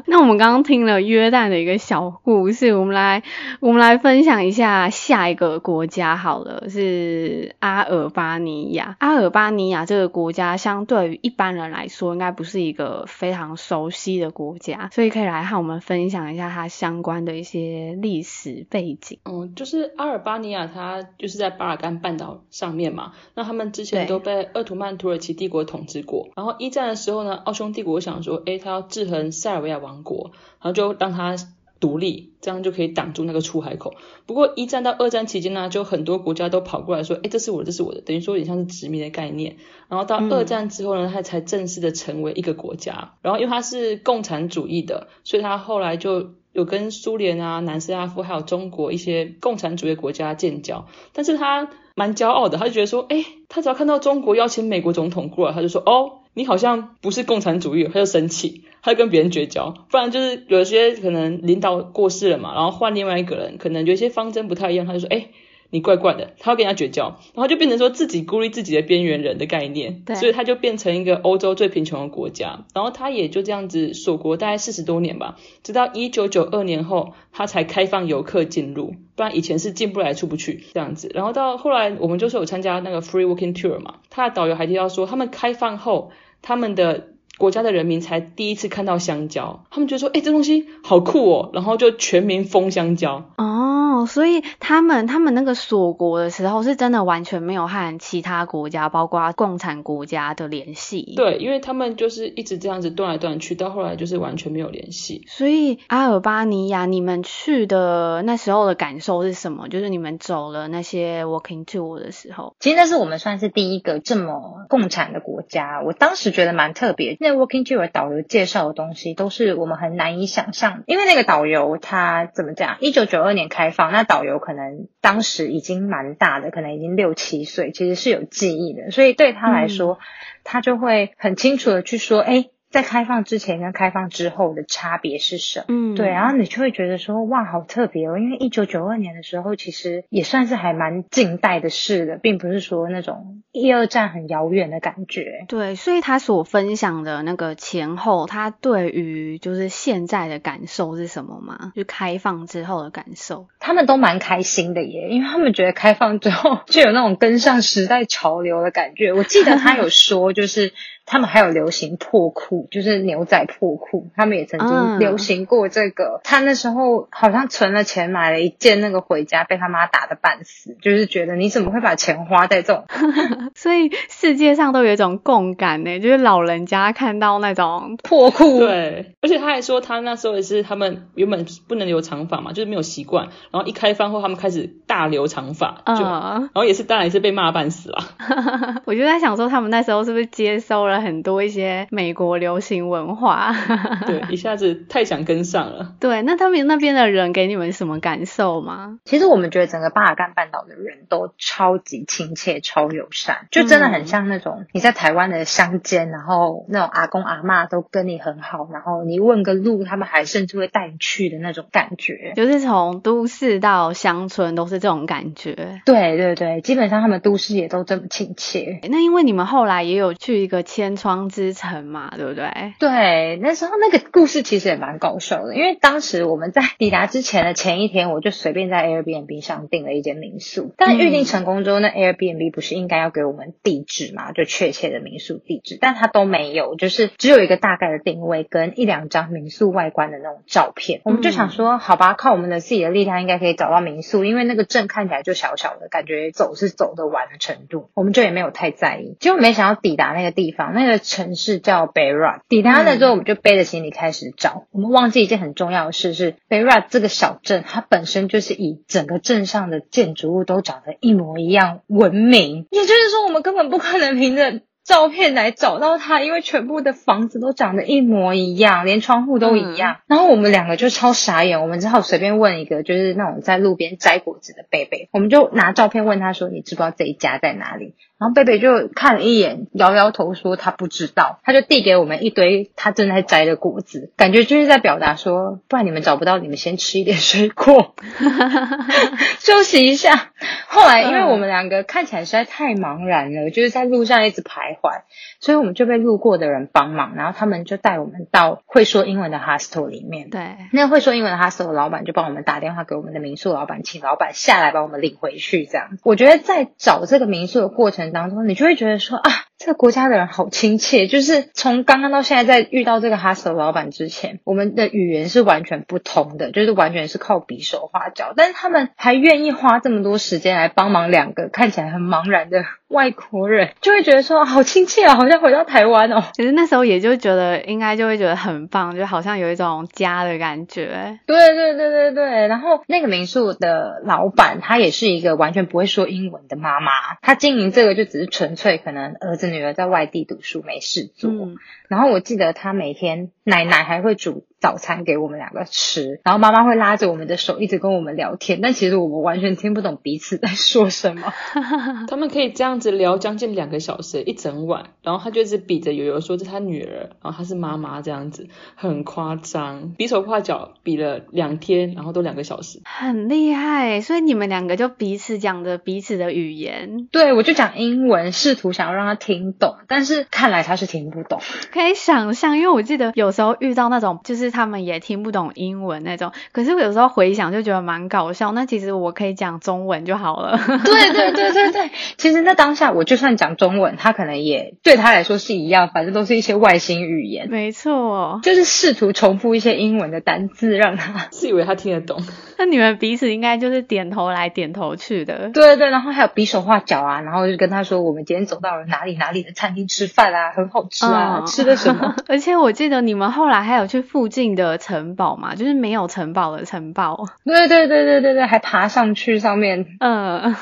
[0.07, 0.64] 那我们刚刚。
[0.65, 3.23] 听了约旦的一个小故事，我们来
[3.59, 8.97] 我们来分享一下下一个国家好了，是阿尔巴尼亚。
[8.99, 19.19] 阿尔巴尼亚这个国家相对于一般人来说，应该不是一个非常熟悉的国家，所以可以来和我们分享一下它相关的一些历史背景。
[19.25, 23.13] 嗯，就是阿尔巴尼亚，它就是在巴尔干半岛上面嘛。
[23.35, 30.31] 那他们之前都被鄂图曼土耳其帝国统治过，然后一战的时候呢，奥匈帝国想说，诶，他要制衡塞尔维亚王国。
[30.61, 31.35] 然后就让它
[31.79, 33.93] 独立，这样就可以挡住那个出海口。
[34.25, 39.57] 不过一战到二战期间呢，就很多国家都跑过来说，哎，这是我的，这是我的，等于说有点像是殖民的概念。
[39.89, 43.13] 然后到二战之后呢，它才正式的成为一个国家。
[43.21, 50.87] 然后因为它是共产主义的，所以它后来就有跟苏联啊、南斯拉夫还有中国一些共产主义国家建交。
[51.11, 56.21] 但是他蛮骄傲的，他就觉得说，哎，他只要看到中国邀请美国总统过来，他就说，哦。
[56.35, 59.73] 你好像不是共产主义，他就生气，他就跟别人绝交。
[59.89, 65.27] 不然就是有些可能领导过世了嘛，然后换另外一个人，可能有一些方针不太一样，他就说，哎，
[65.69, 72.65] 你怪怪的，他要跟人家绝交，然后就变成说自己孤立自己的边缘人的概念，对，所以他就变成一个欧洲最贫穷的国家。
[72.73, 81.09] 然后他也就这样子锁国大概四十多年吧，直到一九九二年后，他才开放游客进入，不然以前是进不来出不去这样子。
[81.13, 86.11] 然后到后来，我们就是有参加那个 free walking tour 嘛，他的导游还提到说，他们开放后。
[86.45, 93.23] 他们的国家的人民才第一次看到香蕉，他们觉得说，哎，这东西好酷哦，然后就全民疯香蕉。
[93.37, 93.75] 哦。
[93.95, 101.13] 哦，所以他们他们那个锁国的时候，是真的完全没有和其他国家，包括共产国家的联系。
[101.15, 105.23] 对，因为他们就是一直这样子断来断去，到后来就是完全没有联系。
[105.27, 109.69] 所以阿尔巴尼亚，你们去的那时候的感受是什么？
[109.69, 115.81] 就是你们走了那些 walking tour 的时候，其实那是我们算是第一个这么共产的国家。
[115.85, 122.77] 我当时觉得蛮特别，那 walking tour 导游介绍的东西都是我们很难以想象，因为那个导游他怎么讲？
[122.81, 129.97] 一九九二年开放，那导游可能当时已经蛮大的，可能已经六七岁，其实是有记忆的，所以对他来说，嗯、
[130.43, 132.45] 他就会很清楚的去说，哎。
[132.75, 135.65] 在开放之前跟开放之后的差别是什么？
[135.69, 145.45] 嗯，对，然后你就会觉得说，哇，好特别哦，因为一九九二年的时候，其实也算是还蛮近代的事的，并不是说那种一二战很遥远的感觉。
[145.47, 151.71] 对，所以他所分享的那个前后，他对于就是现在的感受是什么吗？
[151.77, 159.13] 就开放之后的感受，他们都蛮开心的耶，因为他们觉得开放之后就有那种跟上时代潮流的感觉。
[159.13, 160.73] 我记得他有说，就是。
[161.05, 166.15] 他们还有流行破裤，就是牛仔破裤，他们也曾经流行过这个。
[166.15, 172.85] 嗯、他那时候好像存了钱买了一件那个回家，被他妈打的半死，就是觉得你怎么会把钱花在这种？
[173.53, 188.03] 所以世界上都有一种共感呢，就是老人家看到那种破裤，对，而且他还说他那时候也是他们原本不能留长发嘛，就是没有习惯，然后一开放后他们开始大留长发，就、嗯、然后也是当然也是被骂半死了。
[188.85, 190.94] 我就在想说，他们那时候是不是接收了？
[191.01, 193.53] 很多一些美国流行文化，
[194.05, 195.93] 对，一下子太想跟上了。
[195.99, 198.99] 对，那他们那边的人给你们什么感受吗？
[199.05, 212.33] 其实我们觉得整个巴尔干半岛的人都超级亲切、超友善，就真的很像那种你在台湾的乡间，然后那种阿公阿妈都跟你很好，然后你问个路，他们还甚至会带你去的那种感觉。
[212.35, 215.81] 就是从都市到乡村都是这种感觉。
[215.85, 218.79] 对对对，基本上他们都市也都这么亲切。
[218.89, 222.73] 那因为你们后来也有去一个千窗之城嘛，对不对？
[222.79, 230.73] 对，那时候那个故事其实也蛮搞笑的，因为当时我们在抵达之前的前一天，我就随便在 Airbnb 上订了一间民宿。
[230.77, 234.31] 但预定成功之后，那 Airbnb 不是应该要给我们地址嘛？
[234.33, 241.01] 就确切的民宿地址，但它都没有，就是只有一个大概的定位跟一两张民宿外观的那种照片。
[241.05, 249.15] 我们就想说，好吧，靠我们的自己的力量应该可以找到民宿，因为那个镇看起来就小小的，感觉走是走得完的程度，我们就也没有太在意。
[249.19, 251.35] 结果没想到抵达那个地方，那个城。
[251.35, 254.51] 市叫 Beirut，抵达了之后，我们就背着行李开始找。
[254.51, 262.67] 嗯、我们忘记一件很重要的事是，Beirut 这个小镇，它本身就是以整个镇上的建筑物都长得一模一样闻名。
[262.71, 269.95] 也就是说，我们根本不可能凭着照片来找到它，因为全部的房子都长得一模一样，连窗户都一样。
[269.95, 281.39] 嗯、然后我们两个就超傻眼，我们只好随便问一个，就是那种在路边摘果子的贝贝，我们就拿照片问他说：“你知不知道这一家在哪里？”然后贝贝就看了一眼，摇摇头说他不知道。
[281.43, 287.95] 他就递给我们一堆他正在摘的果子，感觉就是在表达说，不然你们找不到，你们先吃一点水果，
[289.39, 290.31] 休息一下。
[290.67, 295.01] 后来因为我们两个看起来实在太茫然了，就是在路上一直徘徊，
[295.39, 300.29] 所以我们就被路过的人帮忙，然后他们就带我们到会说英文的 hostel 里面。
[300.29, 305.65] 对，那个会说英文的 hostel 的老板就帮我们打电话给我们的民宿老板，请老板下来把我们领回去。
[305.65, 311.07] 这样，我觉得在找这个民宿的过程当中，你就会觉得说啊，这个国家的人好亲切。
[311.07, 318.33] 就是从刚刚到现在，在遇到这个 hostel 老板之前，我们的语言是完全不通的，就是完全是靠比手画脚。
[318.35, 326.23] 但是他们还愿意花这么多时间来帮忙两个看起来很茫然的外国人，就会觉得说好亲切啊，好像回到台湾哦。
[326.33, 331.19] 其实那时候也就觉得应该就会觉得很棒，就好像有一种家的感觉。
[331.25, 332.47] 对对对对对。
[332.47, 336.91] 然后那个民宿的老板，他也是一个完全不会说英文的妈妈，
[337.21, 341.31] 他经营这个就只是纯粹可能儿子女儿在外地读书没事做。
[341.31, 341.57] 嗯。
[341.87, 351.31] 然后我记得她每天奶奶还会煮早餐给我们两个吃，然后妈妈会拉着我们的手一直跟我们聊天，但其实我们完全听不懂彼此在说什么。
[352.09, 364.01] 他们可以这样子聊将近两个小时，一整晚，然后他就一直比着悠悠说这是他女儿，然后他是妈妈这样子，很夸张，比手画脚比了两天，然后都两个小时，很厉害。
[364.01, 367.07] 所以你们两个就彼此讲着彼此的语言。
[367.11, 371.39] 对，我就讲英文，试图想要让他听懂，但是看来他是听不懂。
[371.71, 378.53] 可以想象，因为我记得有时候遇到那种就是他们也听不懂英文那种，可是我有时候回想就觉得蛮搞笑。
[378.53, 380.57] 那其实我可以讲中文就好了。
[380.57, 387.49] 对对对对对， 其实那当下我就算讲中文，他可能也对他来说是一样，反正都是一些外星语言。
[387.49, 392.21] 没错，就是试图重复一些英文的单字让他，自以为他听得懂。
[392.57, 395.49] 那你们彼此应该就是点头来点头去的。
[395.49, 402.15] 对对，然后还有比手画脚啊，然后就跟他说我们今天走到了哪里哪里的餐厅吃饭啊， 很好吃啊，嗯、吃的什么？
[402.27, 407.25] 而且我记得你们后来还有去附近的城堡嘛，就是没有城堡的城堡。
[407.43, 409.85] 对对对对对对，还爬上去上面。
[409.99, 410.55] 嗯，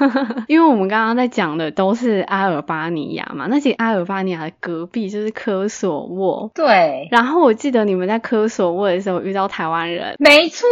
[0.47, 6.51] 因为我们刚刚在讲的都是阿尔巴尼亚嘛，那其实阿尔巴尼亚的隔壁就是科索沃。
[6.53, 7.07] 对。
[7.11, 10.15] 然后我记得你们在科索沃的时候遇到台湾人。
[10.19, 10.67] 没错，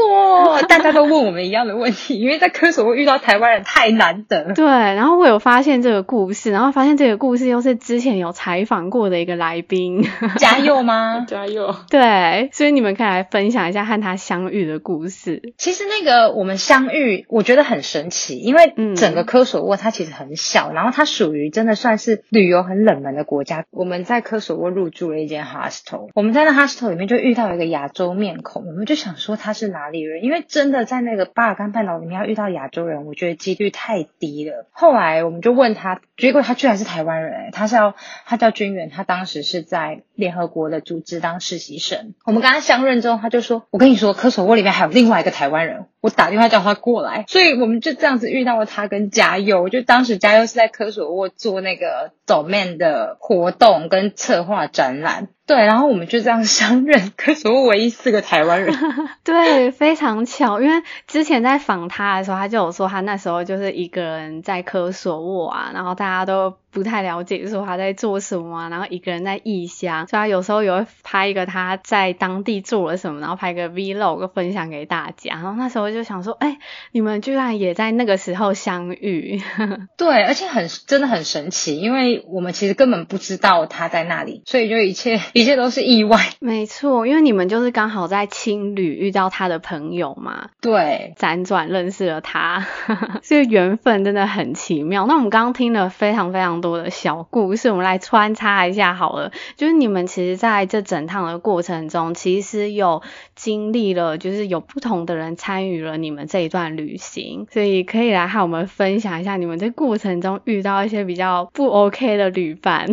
[0.67, 4.54] 大家都问我们一样的问题，因为在科索沃遇到台湾人太难得。
[4.54, 10.04] 对，然后我有发现这个故事，然后发现这个故事又是之前有采访过的一个来宾。
[10.38, 11.26] 嘉佑吗？
[11.30, 11.76] 嘉佑。
[11.89, 15.54] 对，所以你们可以来分享一下和他相遇的故事。
[15.58, 23.65] 其实那个我们相遇，我觉得很神奇，因为整个科索沃它其实很小，嗯、然后它属于真的算是旅游很冷门的国家。
[23.71, 34.67] 我们在科索沃入住了一间 hostel，我们在那 hostel 里面就遇到一个亚洲面孔，我们就想说他是哪里人，因为真的在那个巴尔干半岛里面要遇到亚洲人，我觉得几率太低了。
[34.71, 42.13] 后来我们就问他，结果他居然是台湾人，他是要他叫军远，他当时是在联合国的组织当实习生。
[42.23, 49.69] 我们跟他相认之后，他就说：“我跟你说，科索沃里面还有另外一个台湾人。”我打电话叫他过来，所以我们就这样子遇到了他跟嘉佑。
[49.69, 55.27] 就当时嘉佑是在科索沃做那个 Domain 的活动跟策划展览。
[55.46, 58.73] 对，然后我们就这样相认，科索沃唯一四个台湾人。
[59.23, 75.34] 对，非常巧，因为之前在访他的时候，他就有说他那时候就是一个人在科索沃啊，然后大家都不太了解说他在做什么啊，然后一个人在异乡，所以他有时候也会拍一个他在当地做了什么，然后拍个 vlog 分享给大家。
[75.36, 76.58] 然后那时候就想说，哎，
[76.92, 79.42] 你们居然也在那个时候相遇。
[79.98, 85.19] 对，而且很真的很神奇，因为我们其实根本不知道他在那里，所以就一切。
[85.34, 92.65] 一切都是意外，没错，因为你们就是刚好在青旅遇到他的朋友嘛，对，辗转认识了他，
[93.24, 95.06] 所以缘分真的很奇妙。
[95.08, 103.01] 那我们刚刚听了非常非常多的小故事，我们来穿插一下好了，就是你们其实在这整趟的过程中，其实有
[103.35, 112.87] 经历了，就是有不同的人参与了你们这一段旅行，所以可以来和我们分享一下你们在过程中遇到一些比较不 OK 的旅伴。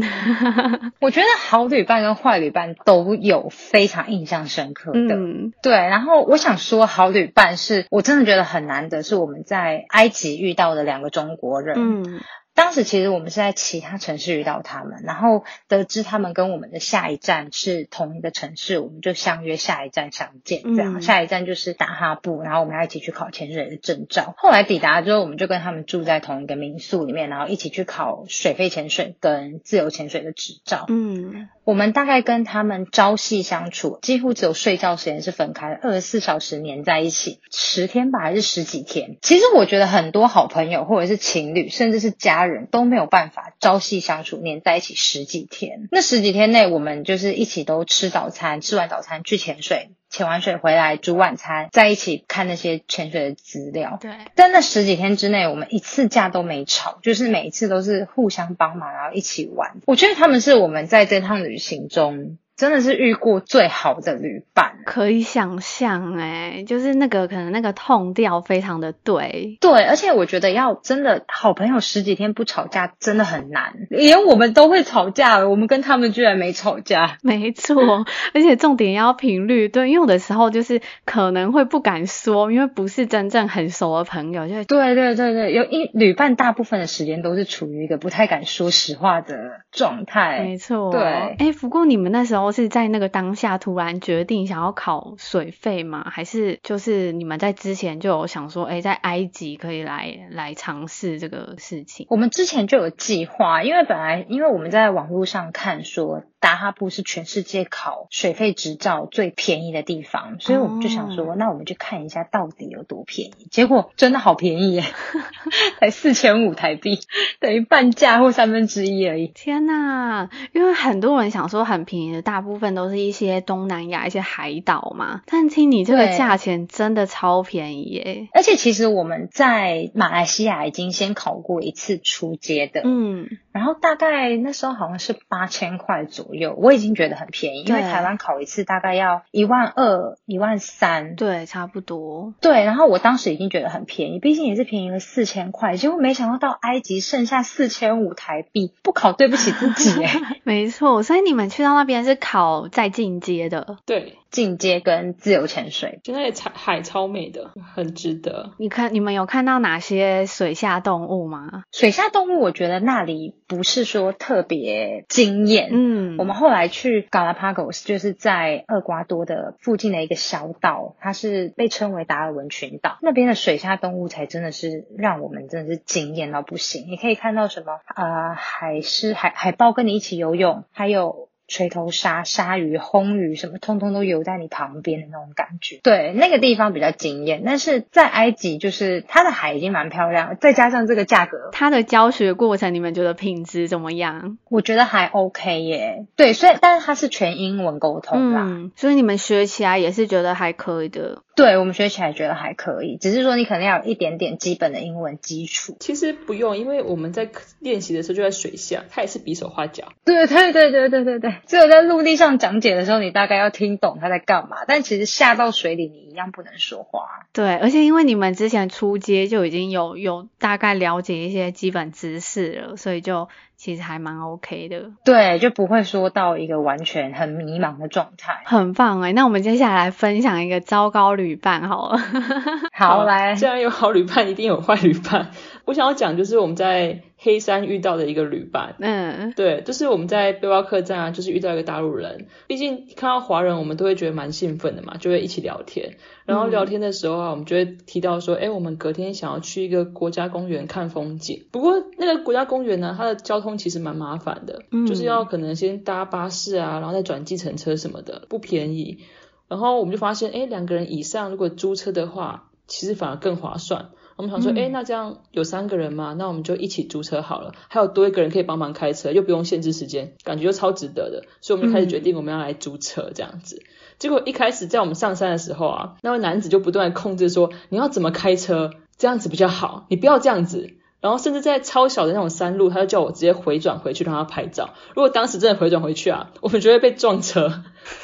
[1.00, 5.72] 我觉得好旅伴跟坏旅伴都有非常印象深刻的，嗯，对。
[5.72, 12.20] 然后我想说，好旅伴是我真的觉得很难得，是我们在埃及遇到的两个中国人，嗯。
[12.58, 20.62] 当时其实我们是在其他城市遇到他们，然后得知他们跟我们的下一站是同一个城市，我们就相约下一站相见。
[20.74, 24.34] 这样，下一站就是达哈布，然后我们要一起去考潜水的证照。
[24.36, 30.86] 后来抵达之后，我们就跟他们住在同一个民宿里面，然后一起去考水肺潜水跟自由潜水的执照。
[30.88, 39.18] 嗯，我们大概跟他们朝夕相处，几乎只有睡觉时间是分开，二十四小时黏在一起，十天吧还是十几天？
[39.20, 42.48] 其实我觉得很多好朋友或者是情侣，甚至是家人。
[42.58, 45.86] 人都没有办法朝夕相处，黏在一起十几天。
[45.92, 53.98] 那十几天内，我们就是一起都吃早餐，吃完早餐去潜水，潜完水回来煮晚餐，在一起看那些潜水的资料。
[54.00, 54.10] 对。
[54.34, 59.76] 但那十几天之内，我们一次架都没吵，就是每一次都是互相帮忙，然后一起玩。
[59.86, 62.38] 我觉得他们是我们在这趟旅行中。
[62.58, 78.04] 真的是遇过最好的旅伴，可以想象哎，就是那个可能那个痛调非常的对，对，而且我觉得要真的好朋友十几天不吵架真的很难，连我们都会吵架了，我们跟他们居然没吵架，没错，
[78.34, 89.36] 而且重点要频率对，因为有的时候就是可能会不敢说，因为不是真正很熟的朋友，就对对对对，有一旅伴大部分的时间都是处于一个不太敢说实话的
[89.70, 91.02] 状态，没错，对，
[91.38, 92.47] 哎，不过你们那时候。
[92.52, 96.06] 是在那个当下突然决定想要考水费吗？
[96.10, 102.06] 还是就是你们在之前就有想说，哎，在埃及可以来来尝试这个事情？
[102.10, 106.22] 我们之前就有计划，因为本来因为我们在网络上看说。
[106.40, 113.48] 达哈布是全世界考水费执照最便宜的地方，所以我们就想说，那我们去看一下到底有多便宜。
[113.50, 114.84] 结果真的好便宜耶，
[115.80, 117.00] 才四千五台币，
[117.40, 119.28] 等于半价或三分之一而已。
[119.28, 125.22] 天呐，因为很多人想说很便宜的，大部分都是一些东南亚一些海岛嘛。
[125.26, 128.28] 但听你这个价钱，真的超便宜耶！
[128.32, 133.28] 而且其实我们在马来西亚已经先考过一次出街的，嗯，
[133.58, 136.54] 然后大概那时候好像是八千块左右。
[136.56, 142.32] 我已经觉得很便宜，因为台湾考一次大概要一万二、一万三，对，差不多。
[142.40, 150.14] 对，然后我当时已经觉得很便宜，毕竟也是便宜了四千块，结果没想到到埃及剩下四千五台币，不考对不起自己 哎。
[150.44, 156.00] 没错，所以你们去到那边是考再进阶的，对进阶跟自由潜水。
[156.02, 158.52] 就那里海海超美的，很值得。
[158.58, 161.64] 你看你们有看到哪些水下动物吗？
[161.72, 165.68] 水下动物，我觉得那里不是说特别惊艳。
[165.72, 172.98] 嗯，我们后来去 Galapagos，就是在厄瓜多的附近的一个小岛，它是被称为达尔文群岛。
[173.02, 176.86] 那边的水下动物才真的是让我们真的是惊艳到不行。
[176.88, 177.80] 你可以看到什么？
[177.94, 181.27] 呃，海狮、海海豹跟你一起游泳，还有。
[181.48, 187.42] 锤头鲨、鲨鱼、轰鱼，什么通通都游在你旁边的那种感觉，对，那个地方比较惊艳。
[187.44, 194.38] 但是在埃及，就是它的海已经蛮漂亮，再加上这个价格，它的教学过程，你们觉得品质怎么样？
[194.50, 196.06] 我觉得还 OK 耶。
[196.16, 201.22] 对，所以但是它是全英文沟通啦，嗯，所以你们学起来也是觉得还可以的。
[201.38, 205.76] 对，我们学起来觉得还可以，只是说你可能要有一点点基本的英文基础。
[205.78, 207.28] 其实不用，因为我们在
[207.60, 209.92] 练习的时候就在水下，它也是比手画脚。
[210.04, 211.34] 对对对对对对对。
[211.46, 217.26] 只有在陆地上讲解的时候，你大概要听懂他在干嘛，但其实下到水里，你一样不能说话。
[217.32, 224.90] 对，而且因为你们之前出街就已经有有大概了解一些基本知识了，所以就其实还蛮 OK 的。
[225.04, 228.42] 对，就不会说到一个完全很迷茫的状态。
[228.44, 231.98] 很棒哎，那我们接下来分享一个糟糕旅伴好了。
[232.72, 235.30] 好，来，既然有好旅伴，一定有坏旅伴。
[235.68, 242.28] 我想要讲就是我们在黑山遇到的一个旅伴，嗯，对，就是我们在背包客栈啊，就是遇到一个大陆人。
[242.46, 245.98] 毕竟看到华人，我们都会觉得蛮兴奋的嘛，就会一起聊天。
[246.24, 251.44] 然后聊天的时候啊，我们就会提到说，哎，我们隔天想要去一个国家公园看风景。
[251.50, 259.00] 不过那个国家公园呢，它的交通其实蛮麻烦的，就是要可能先搭巴士啊，然后再转计程车什么的，不便宜。
[259.48, 263.90] 然后我们就发现，哎，两个人以上如果租车的话，其实反而更划算。
[264.18, 266.12] 我们想说，哎，那这样有三个人吗？
[266.18, 271.22] 那我们就一起租车好了，还有多一个人可以帮忙开车，又不用限制时间，感觉就超值得的。
[271.40, 273.62] 所以我们就开始决定我们要来租车这样子。
[274.00, 280.74] 结果一开始在我们上山的时候啊，那位男子就不断控制说，你要怎么开车，这样子比较好，你不要这样子。
[281.00, 284.70] 然后甚至在超小的那种山路，他就叫我直接回转回去让他拍照。
[284.94, 287.62] 如果当时真的回转回去啊，我们就会被撞车。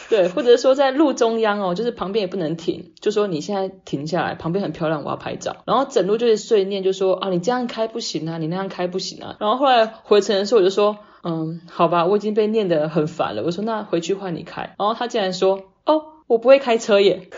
[0.09, 5.57] 对，或者是说在路中央哦，就是旁边也不能停，就说你现在停下来，旁边很漂亮，我要拍照。
[5.66, 9.36] 然后整路就是碎念，就说啊，你这样开不行啊，你那样开不行啊。
[9.40, 13.42] 然后后来回程的时候，我就说，嗯，好吧，我已经被念得很烦了。
[13.42, 14.74] 我说那回去换你开。
[14.78, 17.28] 然后他竟然说，哦，我不会开车耶。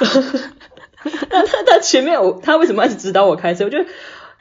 [1.30, 3.66] 那他他前面我他为什么一直指导我开车？
[3.66, 3.84] 我觉得。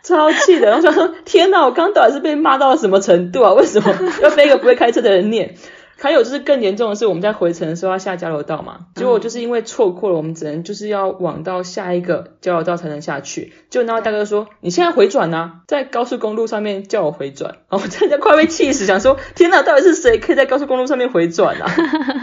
[0.03, 3.53] 超气的，然后说：“天哪，我刚刚到底是被骂到了什么程度啊？
[3.53, 5.55] 为什么要被一个不会开车的人念？”
[6.01, 13.53] 还有就是更严重的是，我们在回程的时候要下交流道嘛，结果就是因为错过了，我们只能就是要往到下一个交流道才能下去。
[13.69, 21.67] 就那位大哥说：“你现在回转呐，在高速公路上面叫我回转。”然后我真的快被气死，想说：“天哪，到底是谁可以在高速公路上面回转啊？”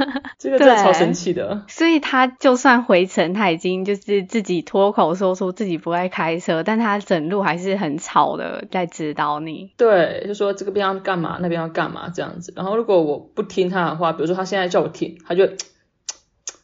[0.39, 1.63] 这个真的超神奇的。
[1.69, 9.71] 所以他就算回程，他已经就是自己脱口说出自己不爱开车，但他整路还是很吵的在指导你。
[9.77, 12.53] 对，就说这个边要干嘛，那边要干嘛这样子。
[12.57, 13.68] 然后如果我不听。
[13.69, 15.47] 他的话，比如说他现在叫我停，他就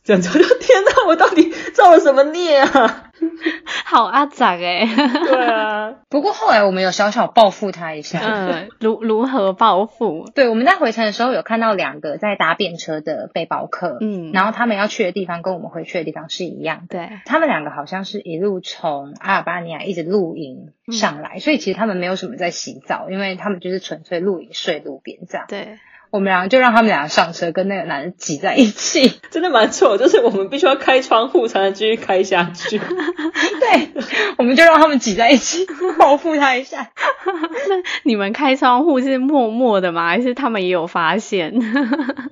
[0.03, 3.11] 这样子，我就天哪，我到底造了什么孽啊？
[3.87, 4.87] 好阿杂哎，
[5.25, 5.95] 对啊。
[6.11, 10.29] 不过后来我们有小小报复他一下，嗯， 如如何报复？
[10.35, 25.79] 对，我们在回程的时候有看到两个在搭便车的背包客，嗯，然后他们要去的地方跟我们回去的地方是一样的，对，他们两个好像是一路从阿尔巴尼亚一直露营上来，嗯，所以其实他们没有什么在洗澡，因为他们就是纯粹露营睡路边这样，对。
[26.15, 29.99] 我们俩就让他们俩上车，跟那个男人挤在一起， 真的蛮错。
[29.99, 32.79] 就是我们必须要开窗户才能继续开下去。
[33.59, 33.91] 对，
[34.39, 35.67] 我们就让他们挤在一起，
[35.99, 36.89] 报复他一下。
[37.69, 40.07] 那你们开窗户是默默的吗？
[40.07, 41.53] 还是他们也有发现？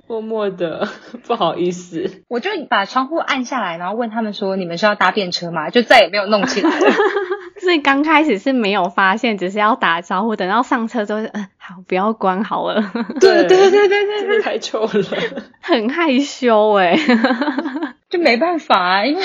[0.07, 0.87] 默默的，
[1.27, 2.23] 不好意思。
[2.29, 6.87] 我就把窗户按下来，然后问他们说：“你们是要搭便车吗？”就再也没有弄起来了。
[7.63, 12.81] 所以刚开始是没有发现，只是要打招呼，等到上车之后，嗯，好，不要关好了。
[13.19, 14.89] 对对对对对，真的太臭了，
[15.61, 16.95] 很害羞哎，
[18.09, 19.23] 就没办法啊，因为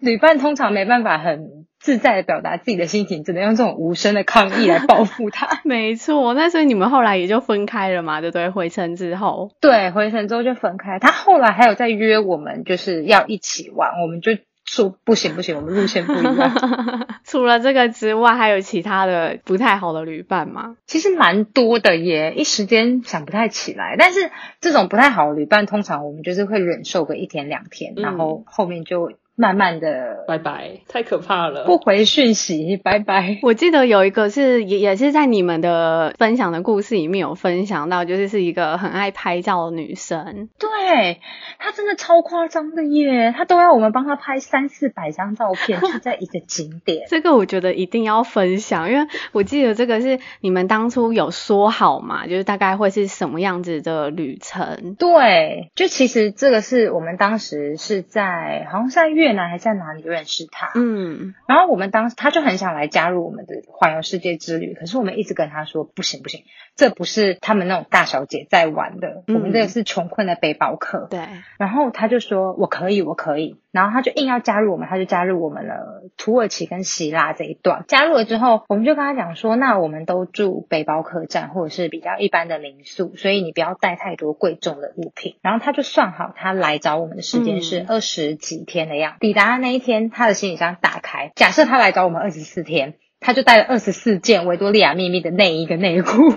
[0.00, 5.60] 旅伴通常没办法很自在的表达自己的心情，只能用这种无声的抗议来报复他。
[5.64, 8.50] 没错，那所以你们后来也就分开了嘛，对不对？
[8.50, 10.98] 回程之后，对，回程之后就分开。
[10.98, 14.32] 他后来还有在约我们，就是要一起玩，我们就。
[14.66, 16.52] 说不行不行，我们路线不一样。
[17.24, 20.76] 除了这个之外，还有其他的不太好的旅伴吗？
[20.86, 23.96] 其实蛮多的耶，一时间想不太起来。
[23.98, 33.38] 但是这种不太好的旅伴，通常我们就是会忍受个一天两天，嗯、然后后面就慢慢的拜拜，太可怕了，不回讯息，拜拜。
[33.42, 41.20] 我记得有一个是也也是在你们的分享的故事里面有分享到，就是是一个很爱拍照的女生，对，
[41.58, 47.04] 她真的超夸张的耶，她都要我们帮她拍三四百张照片， 就在一个景点。
[47.08, 54.96] 这个我觉得一定要分享，因为我记得这个是你们当初有说好嘛，就是大概会是什么样子的旅程。
[54.98, 66.44] 对，就其实这个是我们当时是在好像是在越南还是在哪里认识他，嗯，然后我们当时他就很想来加入我们的环游世界之旅，可是我们一直跟他说不行不行，
[66.76, 71.08] 这不是他们那种大小姐在玩的，嗯、我们这个是穷困的背包客。
[71.10, 71.26] 对，
[71.58, 77.84] 然后他就说我可以我可以，然后他就硬要加入我们，他就加入我们了土耳其跟希腊这一段。
[77.88, 85.36] 加入了之后，我们就跟他讲说，那我们都住背包客栈或者是比较一般的民宿，所以你不要带太多贵重的物品。
[85.42, 89.18] 然后他就算好，他来找我们的时间是二十几天的样子。
[89.18, 96.34] 嗯、抵达的那一天，他的行李箱打开，假设他来找我们二十四天，他就带了二十四件维多利亚秘密的内衣跟内裤。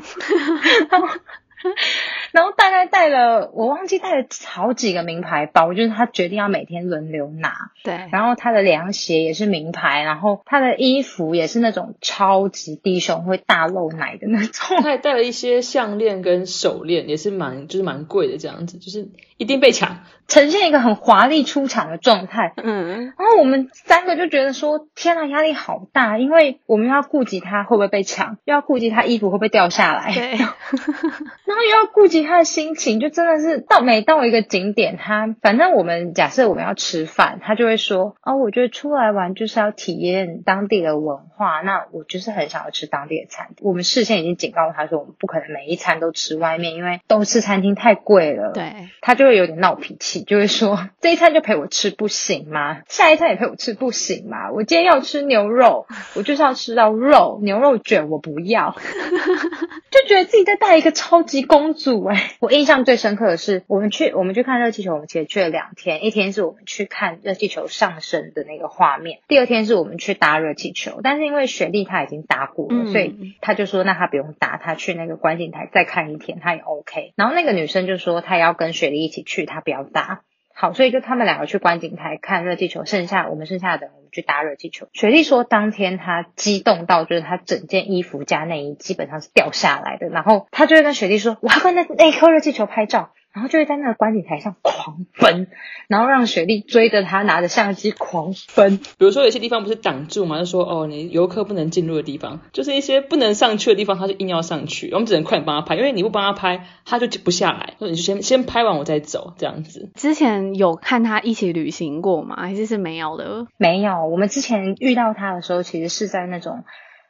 [2.31, 7.71] 然后大概带了，我忘记带了好几个名牌包，就是他决定要每天轮流拿。
[7.83, 8.07] 对。
[8.11, 14.77] 然后他的凉鞋也是名牌，然后他的衣服也是那种超级低胸会大露奶的那种。
[14.77, 22.53] 他还带了一些项链跟手链，也是蛮就是蛮贵的这样子，就是一定被抢，呈现一个很华丽出场的状态。
[22.57, 23.13] 嗯。
[23.17, 30.13] 然后我们三个就觉得说，天啊，压力好大，因为我们要顾及他会不会被抢，又要顾及他衣服会不会掉下来。
[30.13, 30.37] 对。
[31.45, 48.51] 然后又要顾及他的心情，就真的是到每到一个景点，他反正我们假设我们要吃饭，他就会说：“哦，我觉得出来玩就是要体验当地的文化，那我就是很想要吃当地的餐。”我们事先已经警告他说，我们不可能每一餐都吃外面，因为都吃餐厅太贵了。
[48.53, 52.81] 对，他就会有点闹脾气，就会说：“这一餐就陪我吃不行吗？
[52.87, 54.51] 下一餐也陪我吃不行吗？
[54.51, 58.75] 我今天要吃牛肉，我就是要吃到肉，牛肉卷我不要。”
[59.91, 62.08] 就觉得自己在带一个超级公主
[62.39, 66.03] 我印象最深刻的是，我们去我们去看热气球，我们其实去了两天。
[66.03, 71.01] 一天是我们去看热气球上升的那个画面，第二天是我们去搭热气球。
[71.03, 77.13] 但是因为雪莉她已经搭过了，所以她就说那她不用搭，她去那个观景台再看一天，她也 OK。
[77.15, 80.21] 然后那个女生就说她要跟雪莉一起去，她不要搭。
[80.61, 84.89] 好，所以就他们两个去观景台看热气球，剩下我们剩下的我们去搭热气球。
[84.91, 95.47] 雪莉说，当天她激动到，就是她整件衣服加内衣基本上是掉下来的，然后她就会跟雪莉说：“我要跟那那颗热气球拍照。”然后就会在那个观景台上狂奔，
[95.87, 98.77] 然后让雪莉追着他拿着相机狂奔。
[98.77, 107.75] 比如说有些地方不是挡住嘛，就说哦，你游客不能进入的地方，就是一些不能上去的地方，他就硬要上去，我们只能快点帮他拍，因为你不帮他拍，他就不下来。
[107.77, 109.91] 说你就先先拍完我再走，这样子。
[109.95, 112.35] 之前有看他一起旅行过吗？
[112.37, 113.45] 还是是没有的？
[113.57, 116.63] 没有，我们之前遇到他的时候，其实是在那种。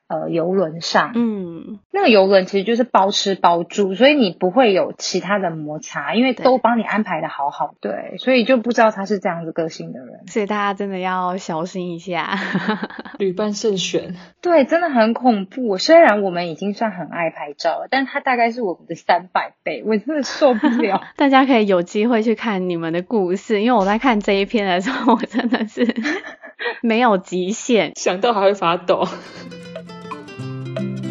[0.09, 12.39] 呃，游轮上，嗯，那个游轮其实就是包吃包住，所以你不会有其他的摩擦，因为都帮你安排的好好，对，所以就不知道他是这样子个性的人，所以大家真的要小心一下，
[13.19, 15.77] 旅伴慎选，对，真的很恐怖。
[15.77, 21.03] 虽然我们已经算很爱拍照了，但他大概是我们的三百倍，我真的受不了。
[21.17, 25.85] 大家可以有机会去看你们的故事，因为我在看这一篇的时候，我真的是
[26.81, 29.07] 没有极限，想到还会发抖。
[30.79, 31.08] thank you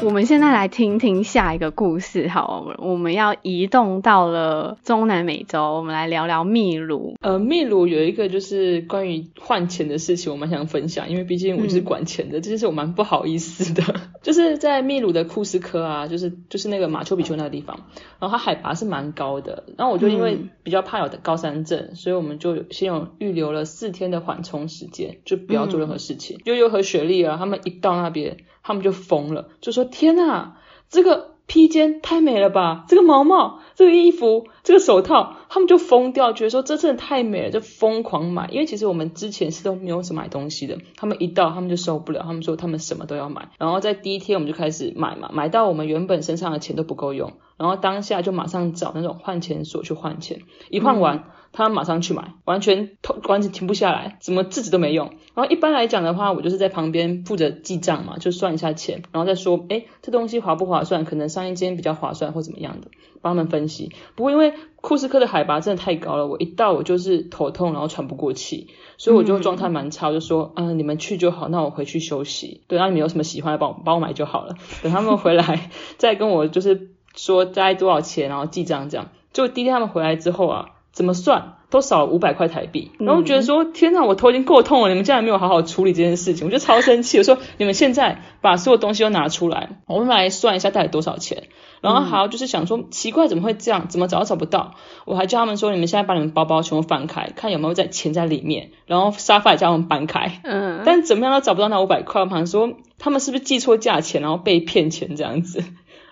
[0.00, 7.16] 我们现在来听听下一个故事，好，我们要移动到了中南美洲，我们来聊聊秘鲁。
[7.20, 13.82] 呃，秘鲁有一个就是关于换钱的事情，我蛮想分享，因为毕竟我是管钱的，嗯、这件事我蛮不好意思的。
[14.22, 17.86] 就是在秘鲁的库斯科啊，就是就是那个马丘比丘那个地方，
[18.20, 26.40] 然后它海拔是蛮高的，然后我就因为比较怕有高山症，嗯、所以我们就先有预留了四天的缓冲时间，就不要做任何事情。
[26.44, 28.36] 悠悠、嗯、和雪莉啊，他们一到那边。
[28.68, 30.56] 他们就疯了，就说：“天呐，
[30.90, 32.84] 这个披肩太美了吧！
[32.86, 38.50] 这个毛毛，这个衣服，这个手套。”他们就疯掉，觉得说这真的太美了，就疯狂买。
[38.52, 43.48] 因为其实我们之前是都没有什么买东西的，他们一到他们就受不了，他们说他们什么都要买。
[43.56, 51.30] 然后在第一天我们就开始买嘛，买到我们原本身上的钱都不够用，然后当下就马上找那种换钱所去换钱，一换完。
[51.52, 55.10] 他马上去买，完全完全停不下来，怎么制止都没用。
[55.34, 61.04] 然后一般来讲的话，我就是在旁边负责记账嘛，就算一下钱，然后再说，诶，这东西划不划算？
[61.04, 62.88] 可能上一间比较划算或怎么样的，
[63.22, 63.92] 帮他们分析。
[64.14, 72.62] 不过因为库斯科的海拔真的太高了，我一到我就是头痛，然后喘不过气，所以我就状态蛮差，我就说，嗯、你们去就好，那我回去休息。
[72.66, 74.54] 对，然后你们有什么喜欢的，帮我帮我买就好了。
[74.82, 76.90] 等他们回来再跟我就是。
[77.16, 79.08] 说大概多少钱，然后记账这样。
[79.32, 80.66] 就第一天他们回来之后啊，
[80.98, 87.18] 怎么算都少了五百块台币，然后觉得说、嗯、天呐，我头已经够痛了，你们竟然没有好好处理这件事情，我就超生气。
[87.18, 91.44] 我说你们现在把所有东西都拿出来，我们来算一下到底多少钱。
[91.80, 94.74] 然后还有就是想说奇怪怎么会这样，怎么找都找不到。
[95.04, 98.70] 我还叫他们说你们现在把你们包包全部翻开，看有没有在钱在里面。
[98.86, 102.22] 然后沙发也叫他们搬开，嗯，但怎么样都找不到那五百块。
[102.22, 105.62] 我想说他们是不是记错价钱，然后被骗钱这样子。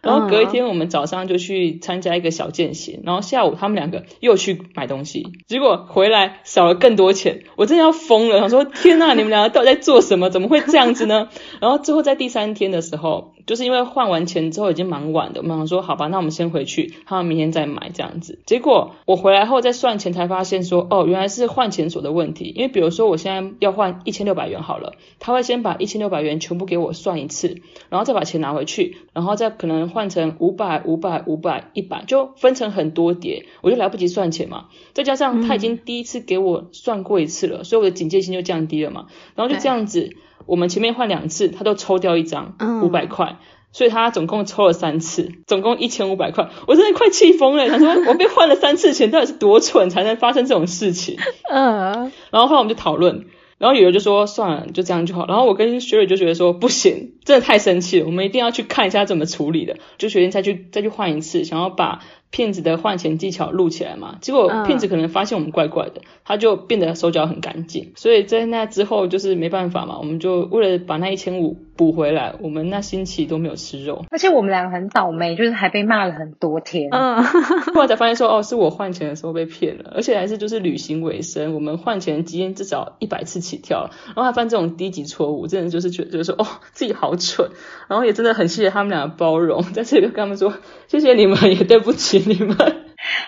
[0.07, 8.39] 然后隔一天，我们早上就去参加一个小健行，然后下午他们两个又去买东西，结果回来少了更多钱，我真的要疯了。
[8.39, 10.31] 想说天呐，你们两个到底在做什么？
[10.31, 11.29] 怎么会这样子呢？
[11.61, 18.41] 然后最后在第三天的时候，就是因为换完钱之后已经蛮晚的，我们想说好吧，那我们先回去，他们明天再买这样子。
[18.45, 22.53] 结果我回来后再算钱才发现说，哦，原来是换钱所的问题。
[22.55, 29.87] 因为比如说我现在要换一千六百元好了，他会先把一千六百元全部给我算一次，然后再把钱拿回去，然后再可能。
[29.87, 34.67] 换成五百、五百、五百、一百，就分成很多叠，我就来不及算钱嘛。
[34.95, 39.07] 再加上他已经第一次给我算过一次了，嗯、所以我的警戒心就降低了嘛。
[39.37, 40.17] 然后就这样子，
[40.47, 46.49] 我们前面换两次，他都抽掉一张五百块，嗯、所以他总共抽了三次，总共一千五百块。
[46.67, 51.19] 我真的快气疯了，他说我被换了三次钱，到底是多蠢才能发生这种事情？
[51.51, 52.13] 嗯。
[52.31, 53.27] 然后后来我们就讨论。
[53.59, 55.27] 然后有人就说算了，就这样就好。
[55.27, 62.03] 然后我跟雪蕊就觉得说不行，真的太生气了，我们一定要去看一下怎么处理的，就决定再去再去换一次，想要把。
[62.31, 67.93] 骗子的换钱技巧录起来嘛，结果骗子可能发现我们怪怪的，他就变得手脚很干净。
[67.97, 74.05] 所以在那之后就是没办法嘛，我们就为了把那一千五补回来，我们那星期都没有吃肉。
[74.11, 76.89] 而且我们两个很倒霉，就是还被骂了很多天。
[76.91, 77.23] 嗯，
[77.75, 87.51] 后来才发现说哦，是我换钱的时候被骗了，而且还是就是旅行尾声，我们换钱基金至少一百次起跳，然后还犯这种低级错误，真的就是觉得就是说哦自己好蠢，
[87.89, 90.53] 然后也真的很谢谢他们俩的包容，在这里跟他们说
[90.89, 92.17] 谢谢你们，也对不起。
[92.27, 92.57] 你们，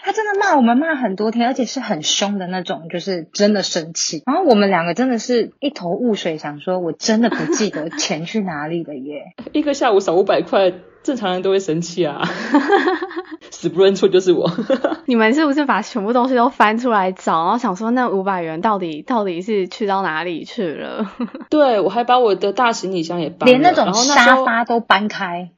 [0.05, 4.23] 他真的骂我们骂很多天，而且是很凶的那种，就是真的生气。
[4.27, 9.35] 然后我们两个真的是一头雾水，想说我真的不记得 钱去哪里了耶。
[9.53, 12.23] 一个下午少五百块，正常人都会生气啊。
[13.51, 14.51] 死不认错就是我。
[15.07, 21.11] 你们是不是把全部东西都翻出来找，然后想说那五百元到底到底是去到哪里去了？
[21.51, 25.51] 对，我还把我的大行李箱也搬了，连那种沙发都搬开。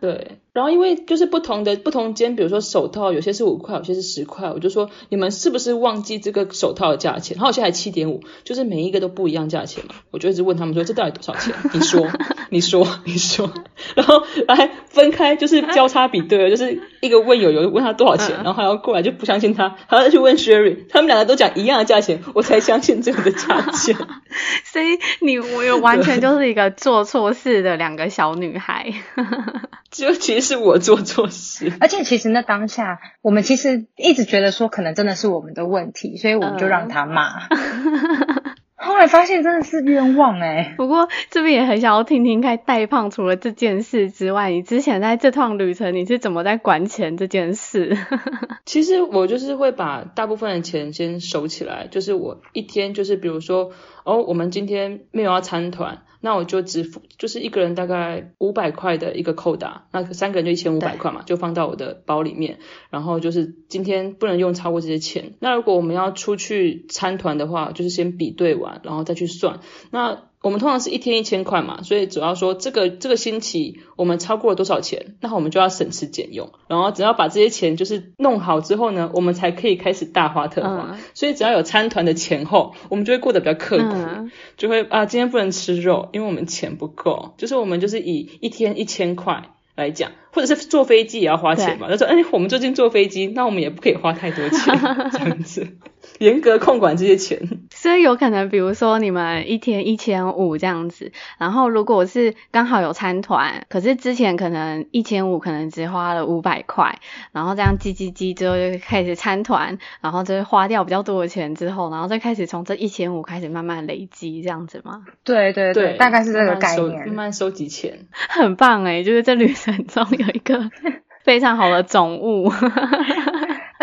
[0.00, 0.38] 对。
[0.54, 7.36] 然后因为就是不同的不同间，比如说手套，有些是五块，有些是十块，我就说你们是不是忘记这个手套的价钱？
[7.36, 9.96] 然后有些还七点五，就是每一个都不一样价钱嘛。
[10.12, 11.52] 我就一直问他们说这到底多少钱？
[11.72, 12.06] 你说，
[12.50, 13.52] 你说，你说。
[13.96, 23.96] 然后来分开，就是交叉比对，就是一个问友友问他多少钱，然后还要过来就不相信他，还要再去问 Sherry，他们两个都讲一样的价钱，我才相信这个的价钱。
[24.64, 28.92] 所以你我有完全就是一个做错事的两个小女孩。
[29.90, 37.48] 就其实是我做错事，而且其实那当下，我们其实一直觉得说可能真的是我们的问题，所以我们就让他骂。
[37.48, 40.74] 嗯、 后来发现真的是冤枉哎、欸。
[40.76, 47.96] 不过这边也很想要听听看，戴胖除了这件事之外，你之前在这趟旅程你是怎么在管钱这件事？
[48.66, 53.72] 其实我就是会把大部分的钱先收起来，就是我一天就是比如说
[54.04, 56.02] 哦，我们今天没有要参团。
[56.24, 62.60] 那我就只付，就是一个人大概五百块的一个扣打，那三个人就一千五百块嘛，就放到我的包里面。
[62.88, 65.34] 然后就是今天不能用超过这些钱。
[65.38, 69.60] 那如果我们要出去参团的话，就是先比对完，然后再去算。
[69.90, 80.90] 那我们通常是一天一千块嘛，所以主要说这个这个星期我们超过了多少钱，那我们就要省吃俭用，然后只要把这些钱就是弄好之后呢，我们才可以开始大花特花。
[80.92, 89.44] 嗯、所以只要有参团的前后，我们就会过得比较刻苦，嗯、就会啊今天不能吃肉，因为我们钱不够，就是我们就是以一天一千块
[89.76, 94.78] 来讲，或者是坐飞机也要花钱嘛，他说哎我们最近坐飞机，那我们也不可以花太多钱
[95.10, 95.78] 这样子。
[96.18, 97.40] 严格控管这些钱，
[97.74, 106.98] 所以有可能，比如说你们一天一千五这样子，然后如果是刚好有参团，可是之前可能一千五可能只花了五百块，
[107.32, 115.02] 然后这样积积积之后就开始参团，然后就花掉比较多的钱之后，然后再开始从这一千五开始慢慢累积这样子吗？
[115.24, 120.70] 对对对，对大概是这个概念，慢慢，慢慢收集钱， 很棒诶，就是这旅程中有一个
[121.24, 122.52] 非常好的总务。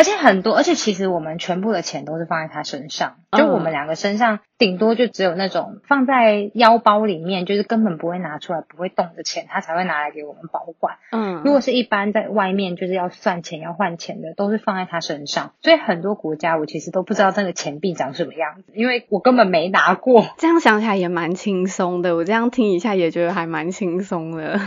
[0.01, 10.95] 而且很多，而且其实我们全部的钱都是放在他身上，就我们两个身上顶多就只有那种放在腰包里面，就是根本不会拿出来、不会动的钱，他才会拿来给我们保管。
[11.11, 15.51] 嗯，如果是一般在外面就是要算钱、要换钱的，都是放在他身上。
[15.61, 20.25] 所以很多国家我其实都不知道那个钱币长什么样子，因为我根本没拿过。
[20.39, 24.59] 这样想起来也蛮轻松的，我这样听一下也觉得还蛮轻松的。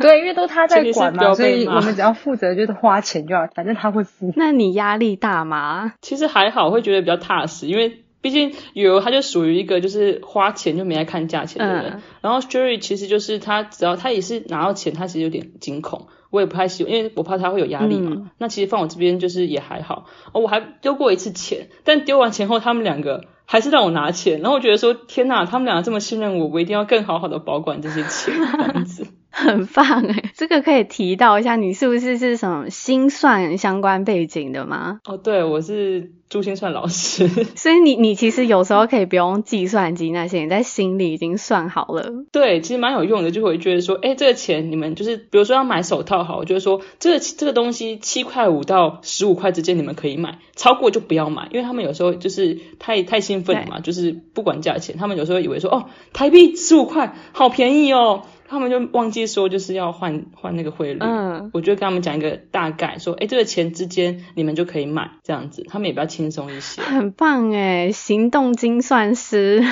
[0.00, 4.32] 对，因为都他在管嘛，所以我们只要负责就是花钱就好，反正他会付。
[4.34, 5.94] 那你压力大吗？
[6.02, 11.84] 其实还好，会觉得比较踏实，因为毕竟有他就属于一个就是花钱就没来看价钱的人。
[11.94, 18.12] 嗯、然后 Jerry 其实就是他只要他也是拿到钱，他其实有点惊恐，我也不太喜欢，因为我怕他会有压力嘛。
[18.16, 20.06] 嗯、那其实放我这边就是也还好。
[20.32, 29.06] 哦，我还丢过一次钱，但丢完钱后他们两个还是让我拿钱，然后我觉得说天哪，他们两个这么信任我，我一定要更好好的保管这些钱，这样子。
[29.30, 35.00] 很棒诶， 这个可以提到一下，你是不是是什么心算相关背景的吗？
[35.04, 42.10] 哦，对，我是珠心算老师， 所以你你其实有时候可以不用计算机那些，你在心里已经算好了。
[42.32, 58.22] 对，其实蛮有用的，就会觉得说，哎，这个钱你们就是，比如说要买手套好，就是说这个这个东西七块五到十五块之间你们可以买，超过就不要买，因为他们有时候就是太太兴奋了嘛，就是不管价钱，他们有时候以为说，哦，台币十五块，好便宜哦。
[58.48, 61.00] 他们就忘记说，就是要换换那个汇率。
[61.02, 66.80] 嗯，我就跟他们讲一个大概，说，哎，这个钱之间你们就可以买这样子，他们也比较轻松一些。
[66.82, 69.62] 很棒哎，行动精算师。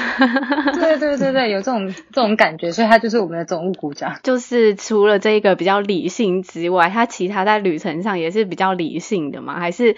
[0.74, 4.16] 对对对对， 有这种这种感觉，所以他就是我们的总务股长。
[4.22, 9.96] 就是除了这个比较理性之外，他其他在旅程上也是比较理性的嘛，还是？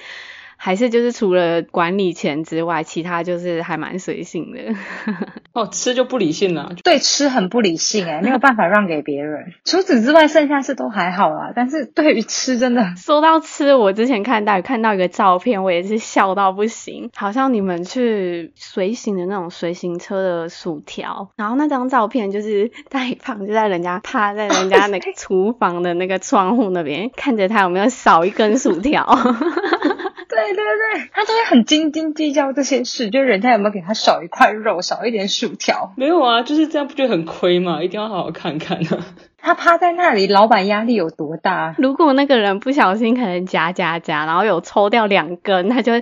[0.56, 4.74] 还是就是除了管理钱之外，其他就是还蛮随性的。
[5.52, 6.72] 哦，吃就不理性了。
[6.84, 9.52] 对，吃很不理性哎，没有办法让给别人。
[9.64, 11.52] 除此之外，剩下是都还好啦。
[11.54, 17.10] 但是对于吃，真的说到吃，我之前看到看到一个照片，我也是笑到不行。
[17.14, 29.06] 好像你们去随行的那种随行车的薯条，然后那张照片就是太胖，就在人家趴在人家那个厨房的那个窗户那边，看着他有没有少一根薯条。
[30.36, 35.92] 对对对，他都会很斤斤计较这些事，就是人家有没有给他少一块肉，少一点薯条。
[35.96, 37.82] 没有啊，就是这样，不觉得很亏吗？
[37.82, 39.06] 一定要好好看看啊。
[39.46, 41.76] 他趴在那里，老板压力有多大？
[41.78, 45.92] 如果那个人不小心可能夹夹夹，然后有抽掉两根，他就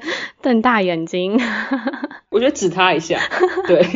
[0.41, 1.39] 瞪大眼睛。
[2.31, 3.21] 我觉得指他一下，
[3.69, 3.87] 对，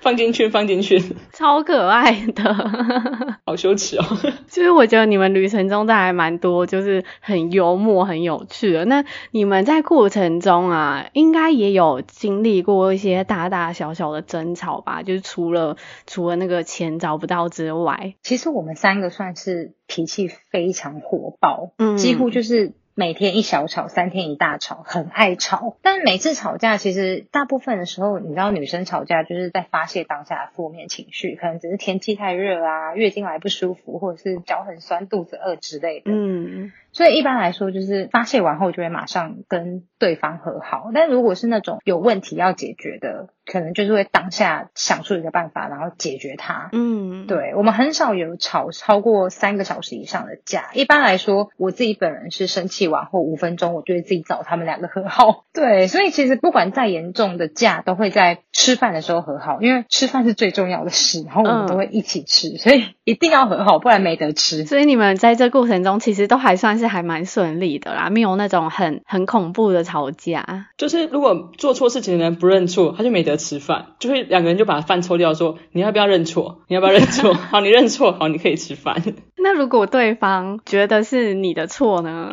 [0.00, 1.00] 放进去，放进去，
[1.32, 2.52] 超可爱的，
[3.46, 4.04] 好羞耻哦。
[4.48, 8.84] 就是我觉得你们旅程中都还蛮多，就是很幽默、很有趣的。
[8.86, 15.04] 那你们在过程中啊，应该也有经历过一些大大小小的争吵吧？
[15.04, 15.76] 就是除了
[16.08, 18.95] 除了那个钱找不到之外，其实我们三。
[18.96, 25.76] 那个算是脾气非常火爆，嗯，几乎就是每天一小吵，三天一大吵，很爱吵。
[25.82, 36.72] 但每次吵架，其实大部分的时候，你知道，女生吵架就是在发泄当下的负面情绪，可能只是天气太热啊，月经来不舒服，或者是脚很酸、肚子饿之类的，嗯。
[36.96, 40.84] 所以一般来说，就是发泄完后就会马上跟对方和好。
[40.94, 46.70] 但如果是那种有问题要解决的，可能就是会当下想出一个办法，然后解决它。
[46.72, 50.70] 嗯，对，我们很少有吵超过三个小时以上的架。
[50.72, 55.44] 一般来说，我自己本人是生气完后五分钟，我就会自己找他们两个和好。
[55.52, 64.64] 对，所以其实不管再严重的架，都会在吃饭的时候和好，因为吃饭是最重要的事，然后我们都会一起吃，嗯、所以一定要和好，不然没得吃。
[64.64, 66.85] 所以你们在这过程中，其实都还算是。
[66.86, 70.68] 还蛮顺利的啦，没有那种很很恐怖的吵架。
[70.76, 76.62] 就是如果做错事情的人不认错，他就没得吃饭，就会两个人就把饭抽掉，说你要不要认错？
[76.68, 77.34] 你要不要认错？
[77.50, 79.02] 好，你认错，好，你可以吃饭。
[79.42, 82.32] 那如果对方觉得是你的错呢？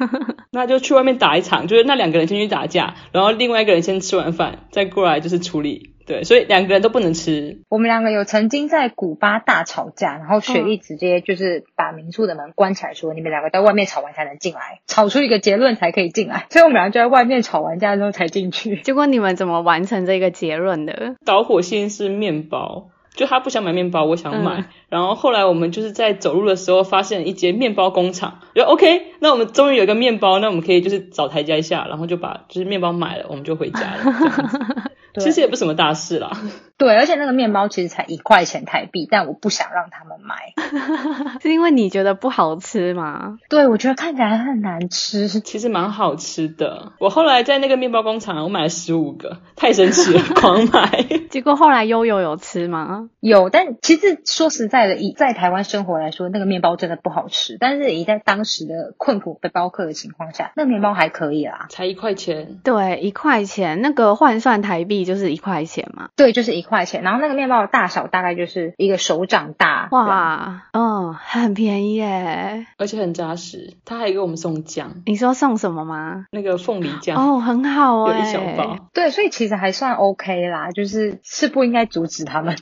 [0.50, 5.93] 那就去外面打一场，就是那两个人先去打架，然后另外一个人先吃完饭再过来就是处理。
[6.06, 7.60] 对，所以两个人都不能吃。
[7.68, 16.46] 我们两个有曾经在古巴大吵架，然后雪莉直接就是把民宿的门关起来，说、嗯、你们两个在外面吵完才能进来，吵出一个结论才可以进来。
[16.50, 18.76] 所以我们两个就在外面吵完架之后才进去。
[18.84, 21.16] 结果你们怎么完成这个结论的？
[21.24, 24.60] 导火线是面包，就他不想买面包，我想买。
[24.60, 34.90] 嗯、然后后来我们就是在走路的时候发现了一间面包工厂，就 OK，那我们终于有一个面包，那我们可以就是找台阶下，然后就把就是面包买了，我们就回家了。
[35.20, 36.30] 其实也不是什么大事啦。
[36.76, 40.54] 对，而且那个面包其实才一块钱台币，但我不想让他们买，
[41.40, 43.38] 是因为你觉得不好吃吗？
[43.48, 46.92] 对，我觉得看起来很难吃，其实蛮好吃的。
[46.98, 51.04] 我后来在那个面包工厂，我买了十五个，太神奇了， 狂买。
[51.30, 53.08] 结果后来悠悠有吃吗？
[53.20, 57.56] 有，但其实说实在的，以在台湾生活来说，那个面包真的不好吃。
[57.60, 62.58] 但是以在当时的困苦背包客的情况下，那个面包还可以啦，才一块钱。
[62.64, 66.08] 对，一块钱，那个换算台币就是一块钱嘛。
[66.16, 67.02] 对，就是一块钱。
[67.02, 69.88] 然后那个面包的大小大概就是一个手掌大。
[69.90, 73.74] 哇，嗯，很便宜耶，而且很扎实。
[73.84, 74.92] 他还给我们送酱。
[75.06, 76.26] 你说送什么吗？
[76.30, 77.16] 那个凤梨酱。
[77.16, 78.78] 哦，很好哦，有一小包。
[78.92, 82.56] 对，所以其实还算 OK 啦，就是是不应该阻止他们。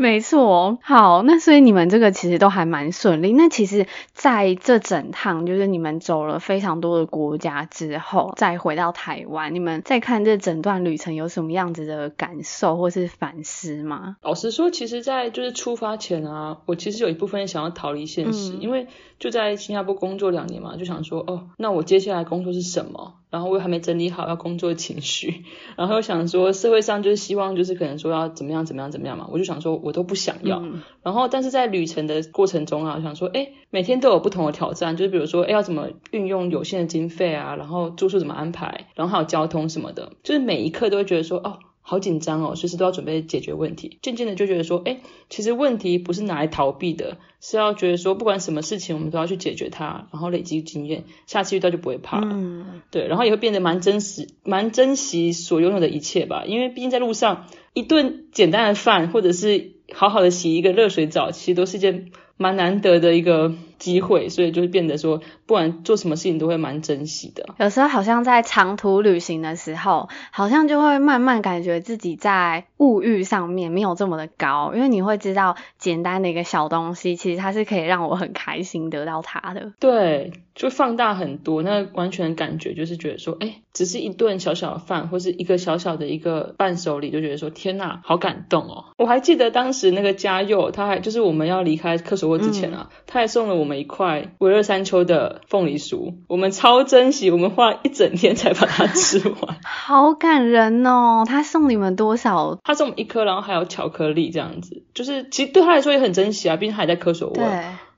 [0.00, 3.32] 没错，好，那所以你们这个其实都还蛮顺利。
[3.32, 14.16] 那其实在这整趟，就是你们走了非常多的国家之后，再回到台湾，你们再看这整段旅程有什么样子的感受或是反思吗？
[14.22, 18.86] 老实说，其实，在就是出发前啊，我其实有一部分想要逃离现实，因为
[19.18, 23.14] 就在新加坡工作两年嘛，就想说，哦，那我接下来工作是什么？
[23.30, 25.44] 然后我又还没整理好要工作的情绪，
[25.76, 30.58] 然后又想说社会上就是希望就是可能说要怎么样怎么样怎么样嘛，我就想说我都不想要。
[30.60, 41.58] 嗯、然后但是在旅程的过程中啊，我想说哎，每天都有不同的挑战，就是比如说哎要怎么运用有限的经费啊，然后住宿怎么安排，然后还有交通什么的，就是每一刻都会觉得说哦。
[41.88, 43.96] 好紧张哦，随时都要准备解决问题。
[44.02, 52.28] 渐渐的就觉得说，哎，其实问题不是拿来逃避的，是要觉得说，不管什么事情，我们都要去解决它，然后累积经验，下次遇到就不会怕了。
[52.30, 56.44] 嗯，对，然后也会变得蛮珍惜、蛮珍惜所拥有的一切吧。
[56.46, 67.46] 因为毕竟在路上，一顿简单的饭，或者是好好的洗一个热水澡，其实都是一件蛮难得的一个机会，所以就会变得说，不管做什么事情都会蛮珍惜的。
[67.58, 79.72] 有时候好像在长途旅行的时候，好像就会慢慢感觉自己在物欲上面没有这么的高，因为你会知道简单的一个小东西，其实它是可以让我很开心得到它的。
[79.78, 88.84] 对，就放大很多，那完全感觉就是觉得说，哎，只是一顿小小的饭，或是一个小小的一个伴手礼，就觉得说，天呐，好感动哦！
[88.96, 101.24] 我还记得当时那个嘉佑，他还就是我们要离开科索沃之前啊，嗯、他还送了我们一块维热山丘的凤梨酥，我们超珍惜，我们花了一整天才把它吃完， 好感人哦！
[101.26, 102.58] 他送你们多少？
[102.64, 107.34] 他送我们一颗，然后还有巧克力这样子，就是其实对他来说也很珍惜啊，毕竟他还在科索沃。
[107.34, 107.46] 对，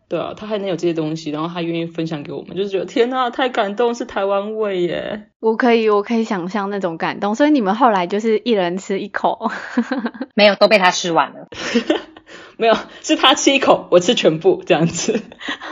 [0.08, 5.28] 对啊，他还能有这些东西，然后他愿意分享给我们，就是觉得天呐，太感动，是台湾味耶！
[5.40, 9.50] 我可以，我可以想象那种感动，所以你们后来就是一人吃一口，
[10.34, 11.46] 没有，都被他吃完了。
[12.60, 15.22] 没有，是他吃一口，我吃全部这样子。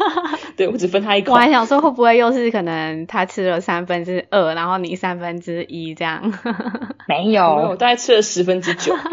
[0.56, 1.34] 对，我只分他一口。
[1.34, 6.32] 我还想说，会不会又是可能他吃了三分之二，然后你三分之一这样？
[7.06, 8.96] 没有，没有，我大概吃了十分之九。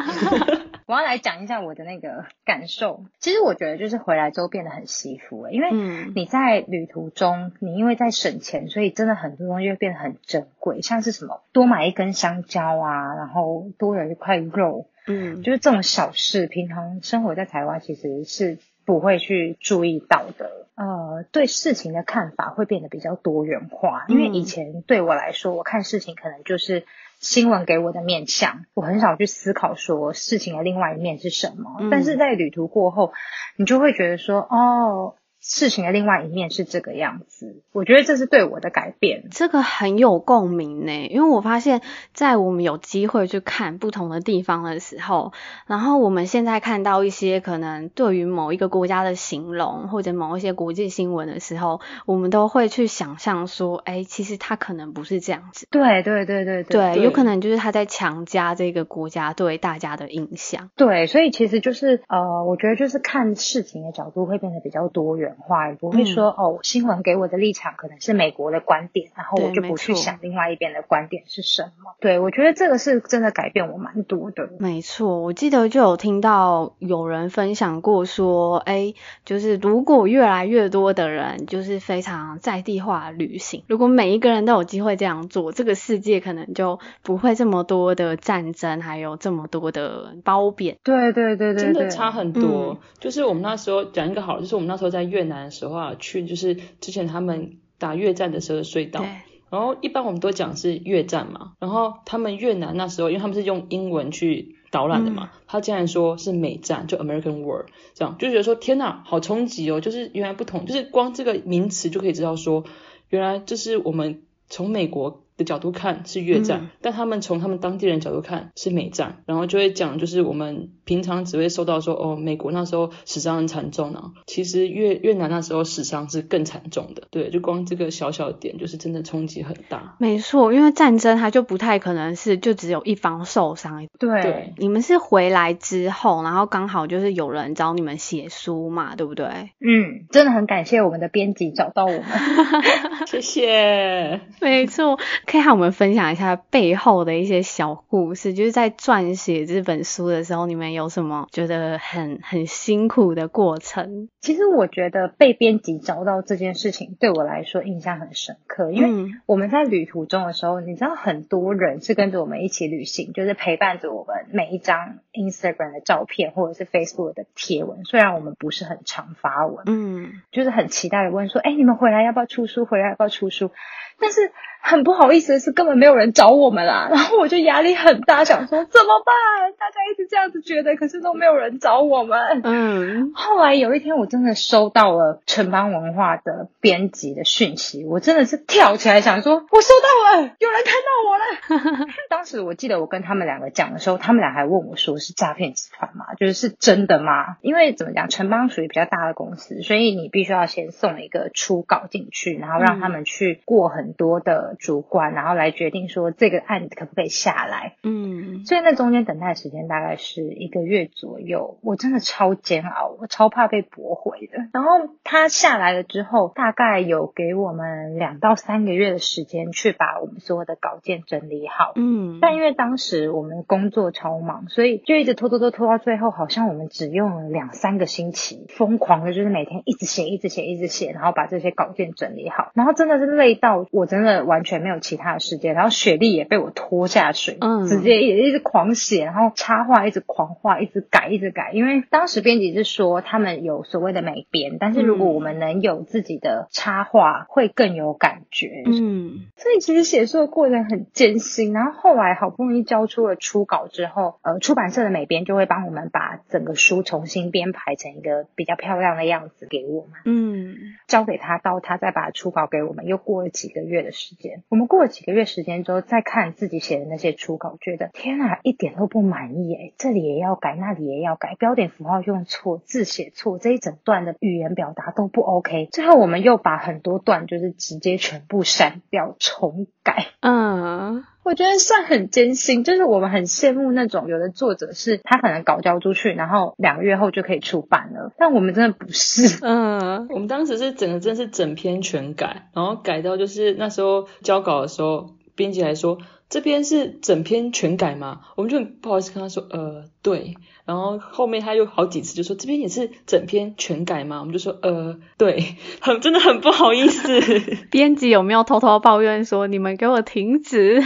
[0.88, 3.04] 我要来讲一下我的那个感受。
[3.20, 5.70] 其实我觉得就是回来之后变得很惜福，因为
[6.16, 14.86] 你在旅途中，你因为在省钱，所以真的很多东西会变得很珍贵，像是什么多买一根香蕉啊，然后多有一块肉。
[15.08, 20.68] 嗯，就是这种小事，平常生活在台湾其实是不会去注意到的。
[20.76, 26.86] 呃，对事情的看法会变得比较多元化，因为以前对我来说，我看事情可能就是
[27.20, 31.78] 新闻给我的面相，我很少去思考说事情的另外一面是什么。
[31.80, 33.14] 嗯，但是在旅途过后，
[33.58, 35.16] 你就会觉得说，哦。
[35.48, 39.28] 事情的另外一面是这个样子，我觉得这是对我的改变。
[39.30, 41.82] 这个很有共鸣呢，因为我发现，
[42.14, 45.34] 在我们有机会去看不同的地方的时候，
[45.68, 55.68] 然后我们现在看到一些可能对于某一个国家的形容，或者某一些国际新闻的时候，我们都会去想象说，哎，其实他可能不是这样子。
[55.70, 60.72] 对对对对对，对，有可能就是他在强加这个国家对大家的印象。
[60.76, 65.35] 对，所以其实就是呃，我觉得就是看事情的角度会变得比较多元。
[65.40, 71.96] 话也不会说、嗯、哦，新闻给我的立场可能是美国的观点，然后我就不去想另外一边的观点是什么。
[72.00, 74.50] 对，我觉得这个是真的改变我蛮多的。
[74.60, 90.78] 没错，我记得就有听到有人分享过说，哎，就是如果越来越多的人就是非常在地化旅行，如果每一个人都有机会这样做，这个世界可能就不会这么多的战争，还有这么多的褒贬。
[90.84, 92.74] 对对对对，真的差很多。
[92.74, 99.06] 嗯、就是我们那时候讲一个好，就是我们那时候在越南的时候啊，去就是之前他们打越战的时候的隧道，
[99.50, 112.66] 然后一般我们都讲是越战嘛，然后他们越南那时候，因为他们是用英文去导览的嘛，嗯、他竟然说是美战，就 American War，这样就觉得说天呐，好冲击哦，就是原来不同，就是光这个名词就可以知道说，
[113.10, 129.96] 原来就是我们从美国的角度看是越战，嗯、但他们从他们当地人角度看是美战，然后就会讲就是我们平常只会受到说哦，美国那时候死伤很惨重呢，其实越越南那时候死伤是更惨重的，对，就光这个小小点就是真的冲击很大。
[130.00, 133.88] 没错，因为战争它就不太可能是就只有一方受伤。
[134.00, 139.26] 对，对你们是回来之后，然后刚好就是有人找你们写书嘛，对不对？
[139.60, 142.04] 嗯，真的很感谢我们的编辑找到我们，
[143.08, 144.22] 谢谢。
[144.40, 154.10] 没错，可以和我们分享一下背后的一些小故事，就是在撰写这本书的时候，你们有什么觉得很很辛苦的过程？
[154.22, 167.84] 其实我觉得被编辑找到这件事情对我来说印象很深刻，因为我们在旅途中的时候，你知道很多人是跟着我们一起旅行，就是陪伴着我们每一张 Instagram 的照片或者是 Facebook 的贴文。
[167.86, 172.66] 虽然我们不是很常发文，嗯，就是很期待的问说，哎，你们回来要不要出书？
[172.66, 173.52] 回来要不要出书？
[173.98, 174.32] 但是
[174.68, 176.88] 很不好意思的是，根本没有人找我们啦。
[176.90, 179.54] 然后我就压力很大，想说怎么办？
[179.58, 182.42] 大家一直这样子觉得，可是都没有人找我们。
[182.44, 183.14] 嗯。
[183.16, 191.88] 后来有一天，我真的收到了城邦文化的编辑的讯息，我真的是跳起来想说，我收到了，有人看到我了。
[192.10, 196.16] 当时我记得我跟他们两个讲的时候，他们俩还问我说：“是诈骗集团吗？
[196.20, 203.86] 就是是真的吗？”因为怎么讲，城邦属于比较大的公司，所以你必须要先送一个初稿进去，然后让他们去过很。
[203.86, 207.76] 很多的主管，然后来决定说这个案子可不可以下来。
[207.84, 214.38] 嗯，所以那中间等待时间大概是一个月左右，我真的超煎熬，我超怕被驳回的。
[214.54, 221.74] 然后他下来了之后，大概有给我们两到三个月的时间去把我们所有的稿件整理好。
[221.76, 232.52] 嗯，但因为当时我们工作超忙，所以就一直拖拖拖拖到最后，好像我们只用了两三个星期，疯狂的就是每天一直写，一直写，一直写，然后把这些稿件整理好。
[232.54, 233.66] 然后真的是累到。
[233.72, 241.52] 我真的完全没有其他的时间，然后雪莉也被我拖下水，嗯，直接也一直狂写，然后插画一直狂画，一直改，一直改。
[241.54, 248.64] 因为当时编辑是说他们有所谓的美编，但是如果我们能有自己的插画，会更有感觉。
[248.66, 251.54] 嗯，所以其实写作的过程很艰辛。
[251.54, 259.92] 然后后来好不容易交出了初稿之后，呃，出版社的美编就会帮我们把整个书重新编排成一个比较漂亮的样子给我们。
[260.06, 260.56] 嗯，
[260.88, 275.68] 交给他，到他再把初稿给我们，又过了几个月的时间，我们过了几个月时间之后，再看自己写的那些初稿，觉得天啊，一点都不满意诶，这里也要改，那里也要改，标点符号用错，字写错，这一整段的语言表达都不 OK。
[275.72, 280.08] 最后我们又把很多段就是直接全部删掉，重改。
[280.20, 289.40] 嗯，我觉得算很艰辛，就是我们很羡慕那种有的作者是他可能稿交出去，然后两个月后就可以出版了，但我们真的不是。
[289.42, 293.54] 嗯， 我们当时是整个真的是整篇全改，然后改到就是。
[293.58, 300.36] 那时候交稿的时候，编辑还说：“这边是整篇全改吗？”我们就很不好意思跟他说：“呃，对。”
[300.66, 307.22] 然后后面他又好几次就说：“这边也是整篇全改吗？”我们就说：“呃，对。”很真的很不好意思。
[307.70, 310.82] 编辑有没有偷偷抱怨说：“你们给我停止？”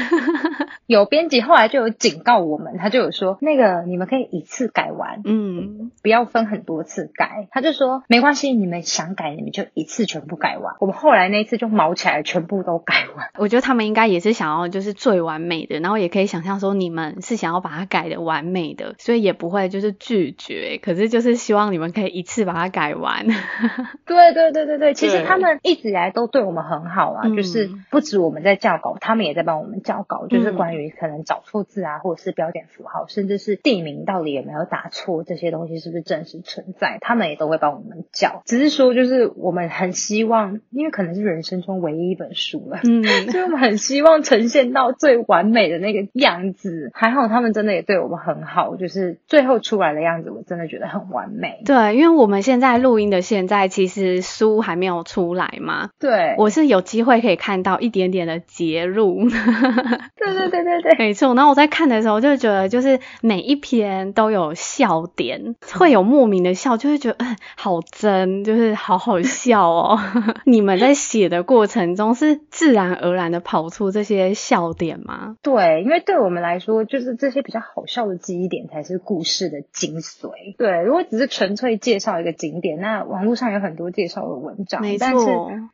[0.86, 13.30] 有编辑后来就有警告我们，他就有说：“那个你们可以一次改完，嗯，不要分很多次改。”他就说：“没关系，你们想改，你们就一次全部改完。”我们后来那一次就毛起来，全部都改完。
[13.38, 19.69] 我觉得他们应该也是想要就是最完美的，然后也可以想象说你们是想要把它改的完美的，所以也不会。
[19.70, 23.26] 就是拒绝，可是就是希望你们可以一次把它改完。
[24.06, 38.42] 对对对对对，其实他们一直以来都对我们很好啊，就是不止我们在校稿，他们也在帮我们校稿，就是关于可能找错字啊，或者是标点符号，甚至是地名到底有没有打错，这些东西是不是真实存在，他们也都会帮我们校。
[38.46, 46.90] 只是说，就是我们很希望，因为可能是人生中唯一一本书了，嗯， 所以我们很希望呈现到最完美的那个样子。
[46.94, 49.59] 还好他们真的也对我们很好，就是最后。
[49.60, 51.62] 出来的样子我真的觉得很完美。
[51.66, 55.90] 对，因为我们现在录音的现在，其实书还没有出来嘛。
[56.00, 59.28] 对，我是有机会可以看到一点点的节录。
[59.30, 61.34] 对对对对对，没错。
[61.36, 70.00] 然后我在看的时候就觉得，就是每一篇都有笑点，会有莫名的笑，就会觉得嗯，好真，就是好好笑哦。
[70.46, 75.36] 你们在写的过程中是自然而然的跑出这些笑点吗？
[75.42, 80.56] 对，因为对我们来说，就是这些比较好笑的记忆点才是故事的精髓。
[80.58, 85.08] 对，如果只是纯粹介绍一个景点，那网络上有很多介绍的文章，没错。
[85.08, 85.26] 但是，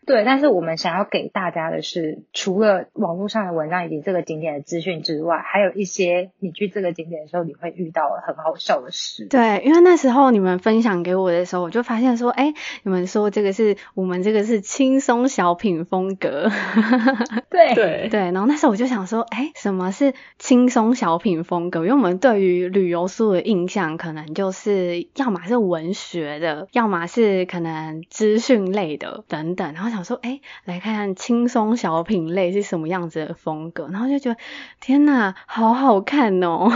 [0.05, 9.25] 对，但是我们想要给大家的是，除了网络上的文章以及这个景点的资讯之外，还有一些你去这个景点的时候，你会遇到很好笑的事。
[9.25, 12.53] 对，因为那时候你们分享给我的时候，我就发现说，哎，
[12.83, 16.49] 你们说这个是我们这个是轻松小品风格。
[17.49, 21.81] 对对对，然后那时候我就想说，哎，什么是轻松小品风格？
[21.81, 29.73] 因为我们对于旅游书的印象，可能就是要么是文学的，要么是可能资讯类的等等。
[29.73, 33.87] 然后想说，哎，来看看轻松小品类是什么样子的风格。
[33.91, 34.37] 然后就觉得，
[34.79, 36.69] 天哪，好好看哦！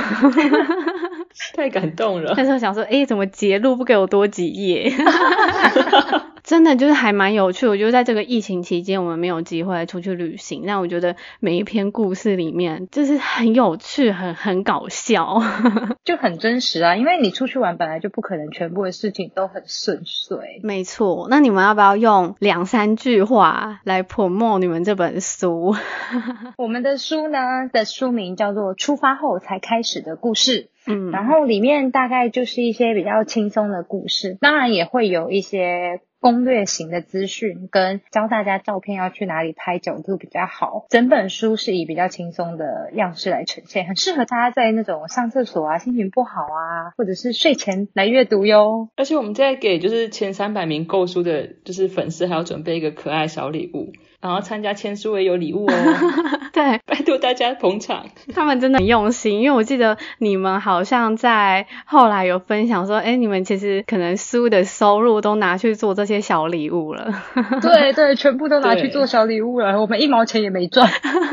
[1.56, 2.34] 太感动了。
[2.36, 4.92] 那时候想说，哎，怎么节录不给我多几页？
[6.50, 15.40] 真的就是还蛮有趣，我觉得在这个疫情期间，我们没有机会出去旅行，但我觉得每一篇故事里面就是很有趣，很很搞笑，
[16.04, 16.96] 就很真实啊。
[16.96, 20.60] 因为你出去玩本来就不可能全部的事情都很顺遂。
[20.64, 25.76] 没错，那你们要不要用两三句话来 promote 你们这本书？
[26.58, 30.64] 我们的书呢的书名叫做《出发后才开始的故事》。
[30.88, 40.86] 嗯，然后里面大概就是一些比较轻松的故事，当然也会有一些攻略型的资讯，跟教大家照片要去哪里拍角度比较好。
[40.90, 48.90] 整本书是以比较轻松的样式来呈现，很适合大家在那种上厕所啊、心情不好啊，或者是睡前来阅读哟。
[48.96, 53.94] 而且我们在给就是前三百名购书的，就是粉丝还要准备一个可爱小礼物。
[54.22, 55.74] 然后参加签书也有礼物哦，
[56.52, 58.06] 对，拜托大家捧场。
[58.36, 67.24] 他们真的很用心，因为我记得你们好像在后来有分享说，哎，你们其实可能书的收入都拿去做这些小礼物了。
[67.62, 70.90] 对对，全部都拿去做小礼物了，我们一毛钱也没赚。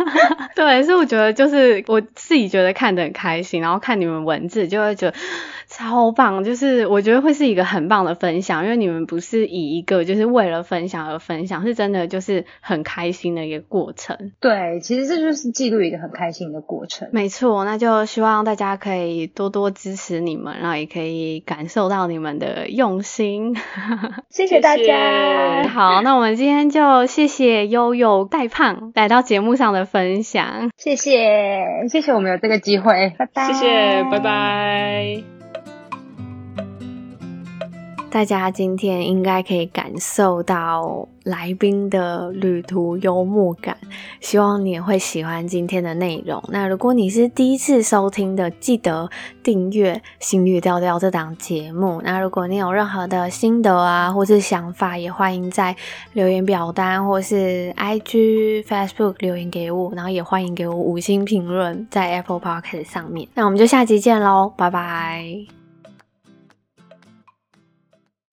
[0.55, 5.16] 对，所以我觉得就是我自己觉得看得很开心，然后看你们文字就会觉得。
[5.77, 14.33] 超棒，就是我觉得会是一个很棒的分享，因为你们不是以一个就是为了分享而分享，是真的就是很开心的一个过程。
[14.41, 17.11] 对，其实这就是记录一个很开心的过程。
[17.13, 23.55] 没错，那就希望大家可以多多支持你们，然后也可以感受到你们的用心。
[24.30, 25.68] 谢谢大家。
[25.68, 30.71] 好，那我们今天就谢谢悠悠带胖来到节目上的分享。
[30.79, 33.46] 谢谢，谢谢我们有这个机会，拜拜。
[33.49, 35.36] 谢谢，拜拜。
[38.08, 43.76] 大家今天应该可以感受到来宾的旅途幽默感，
[44.20, 46.42] 希望你也会喜欢今天的内容。
[46.49, 49.11] 那如果你是第一次收听的，记得
[49.42, 52.00] 订阅《心率调调》这档节目。
[52.03, 55.76] 那如果你有任何的心得啊，或是想法，也欢迎在
[56.14, 63.28] 留言表单或是 IG、Facebook 留言给我，然后也欢迎给我五星评论在 Apple Podcast 上面。
[63.34, 65.66] 那我们就下集见喽，拜拜。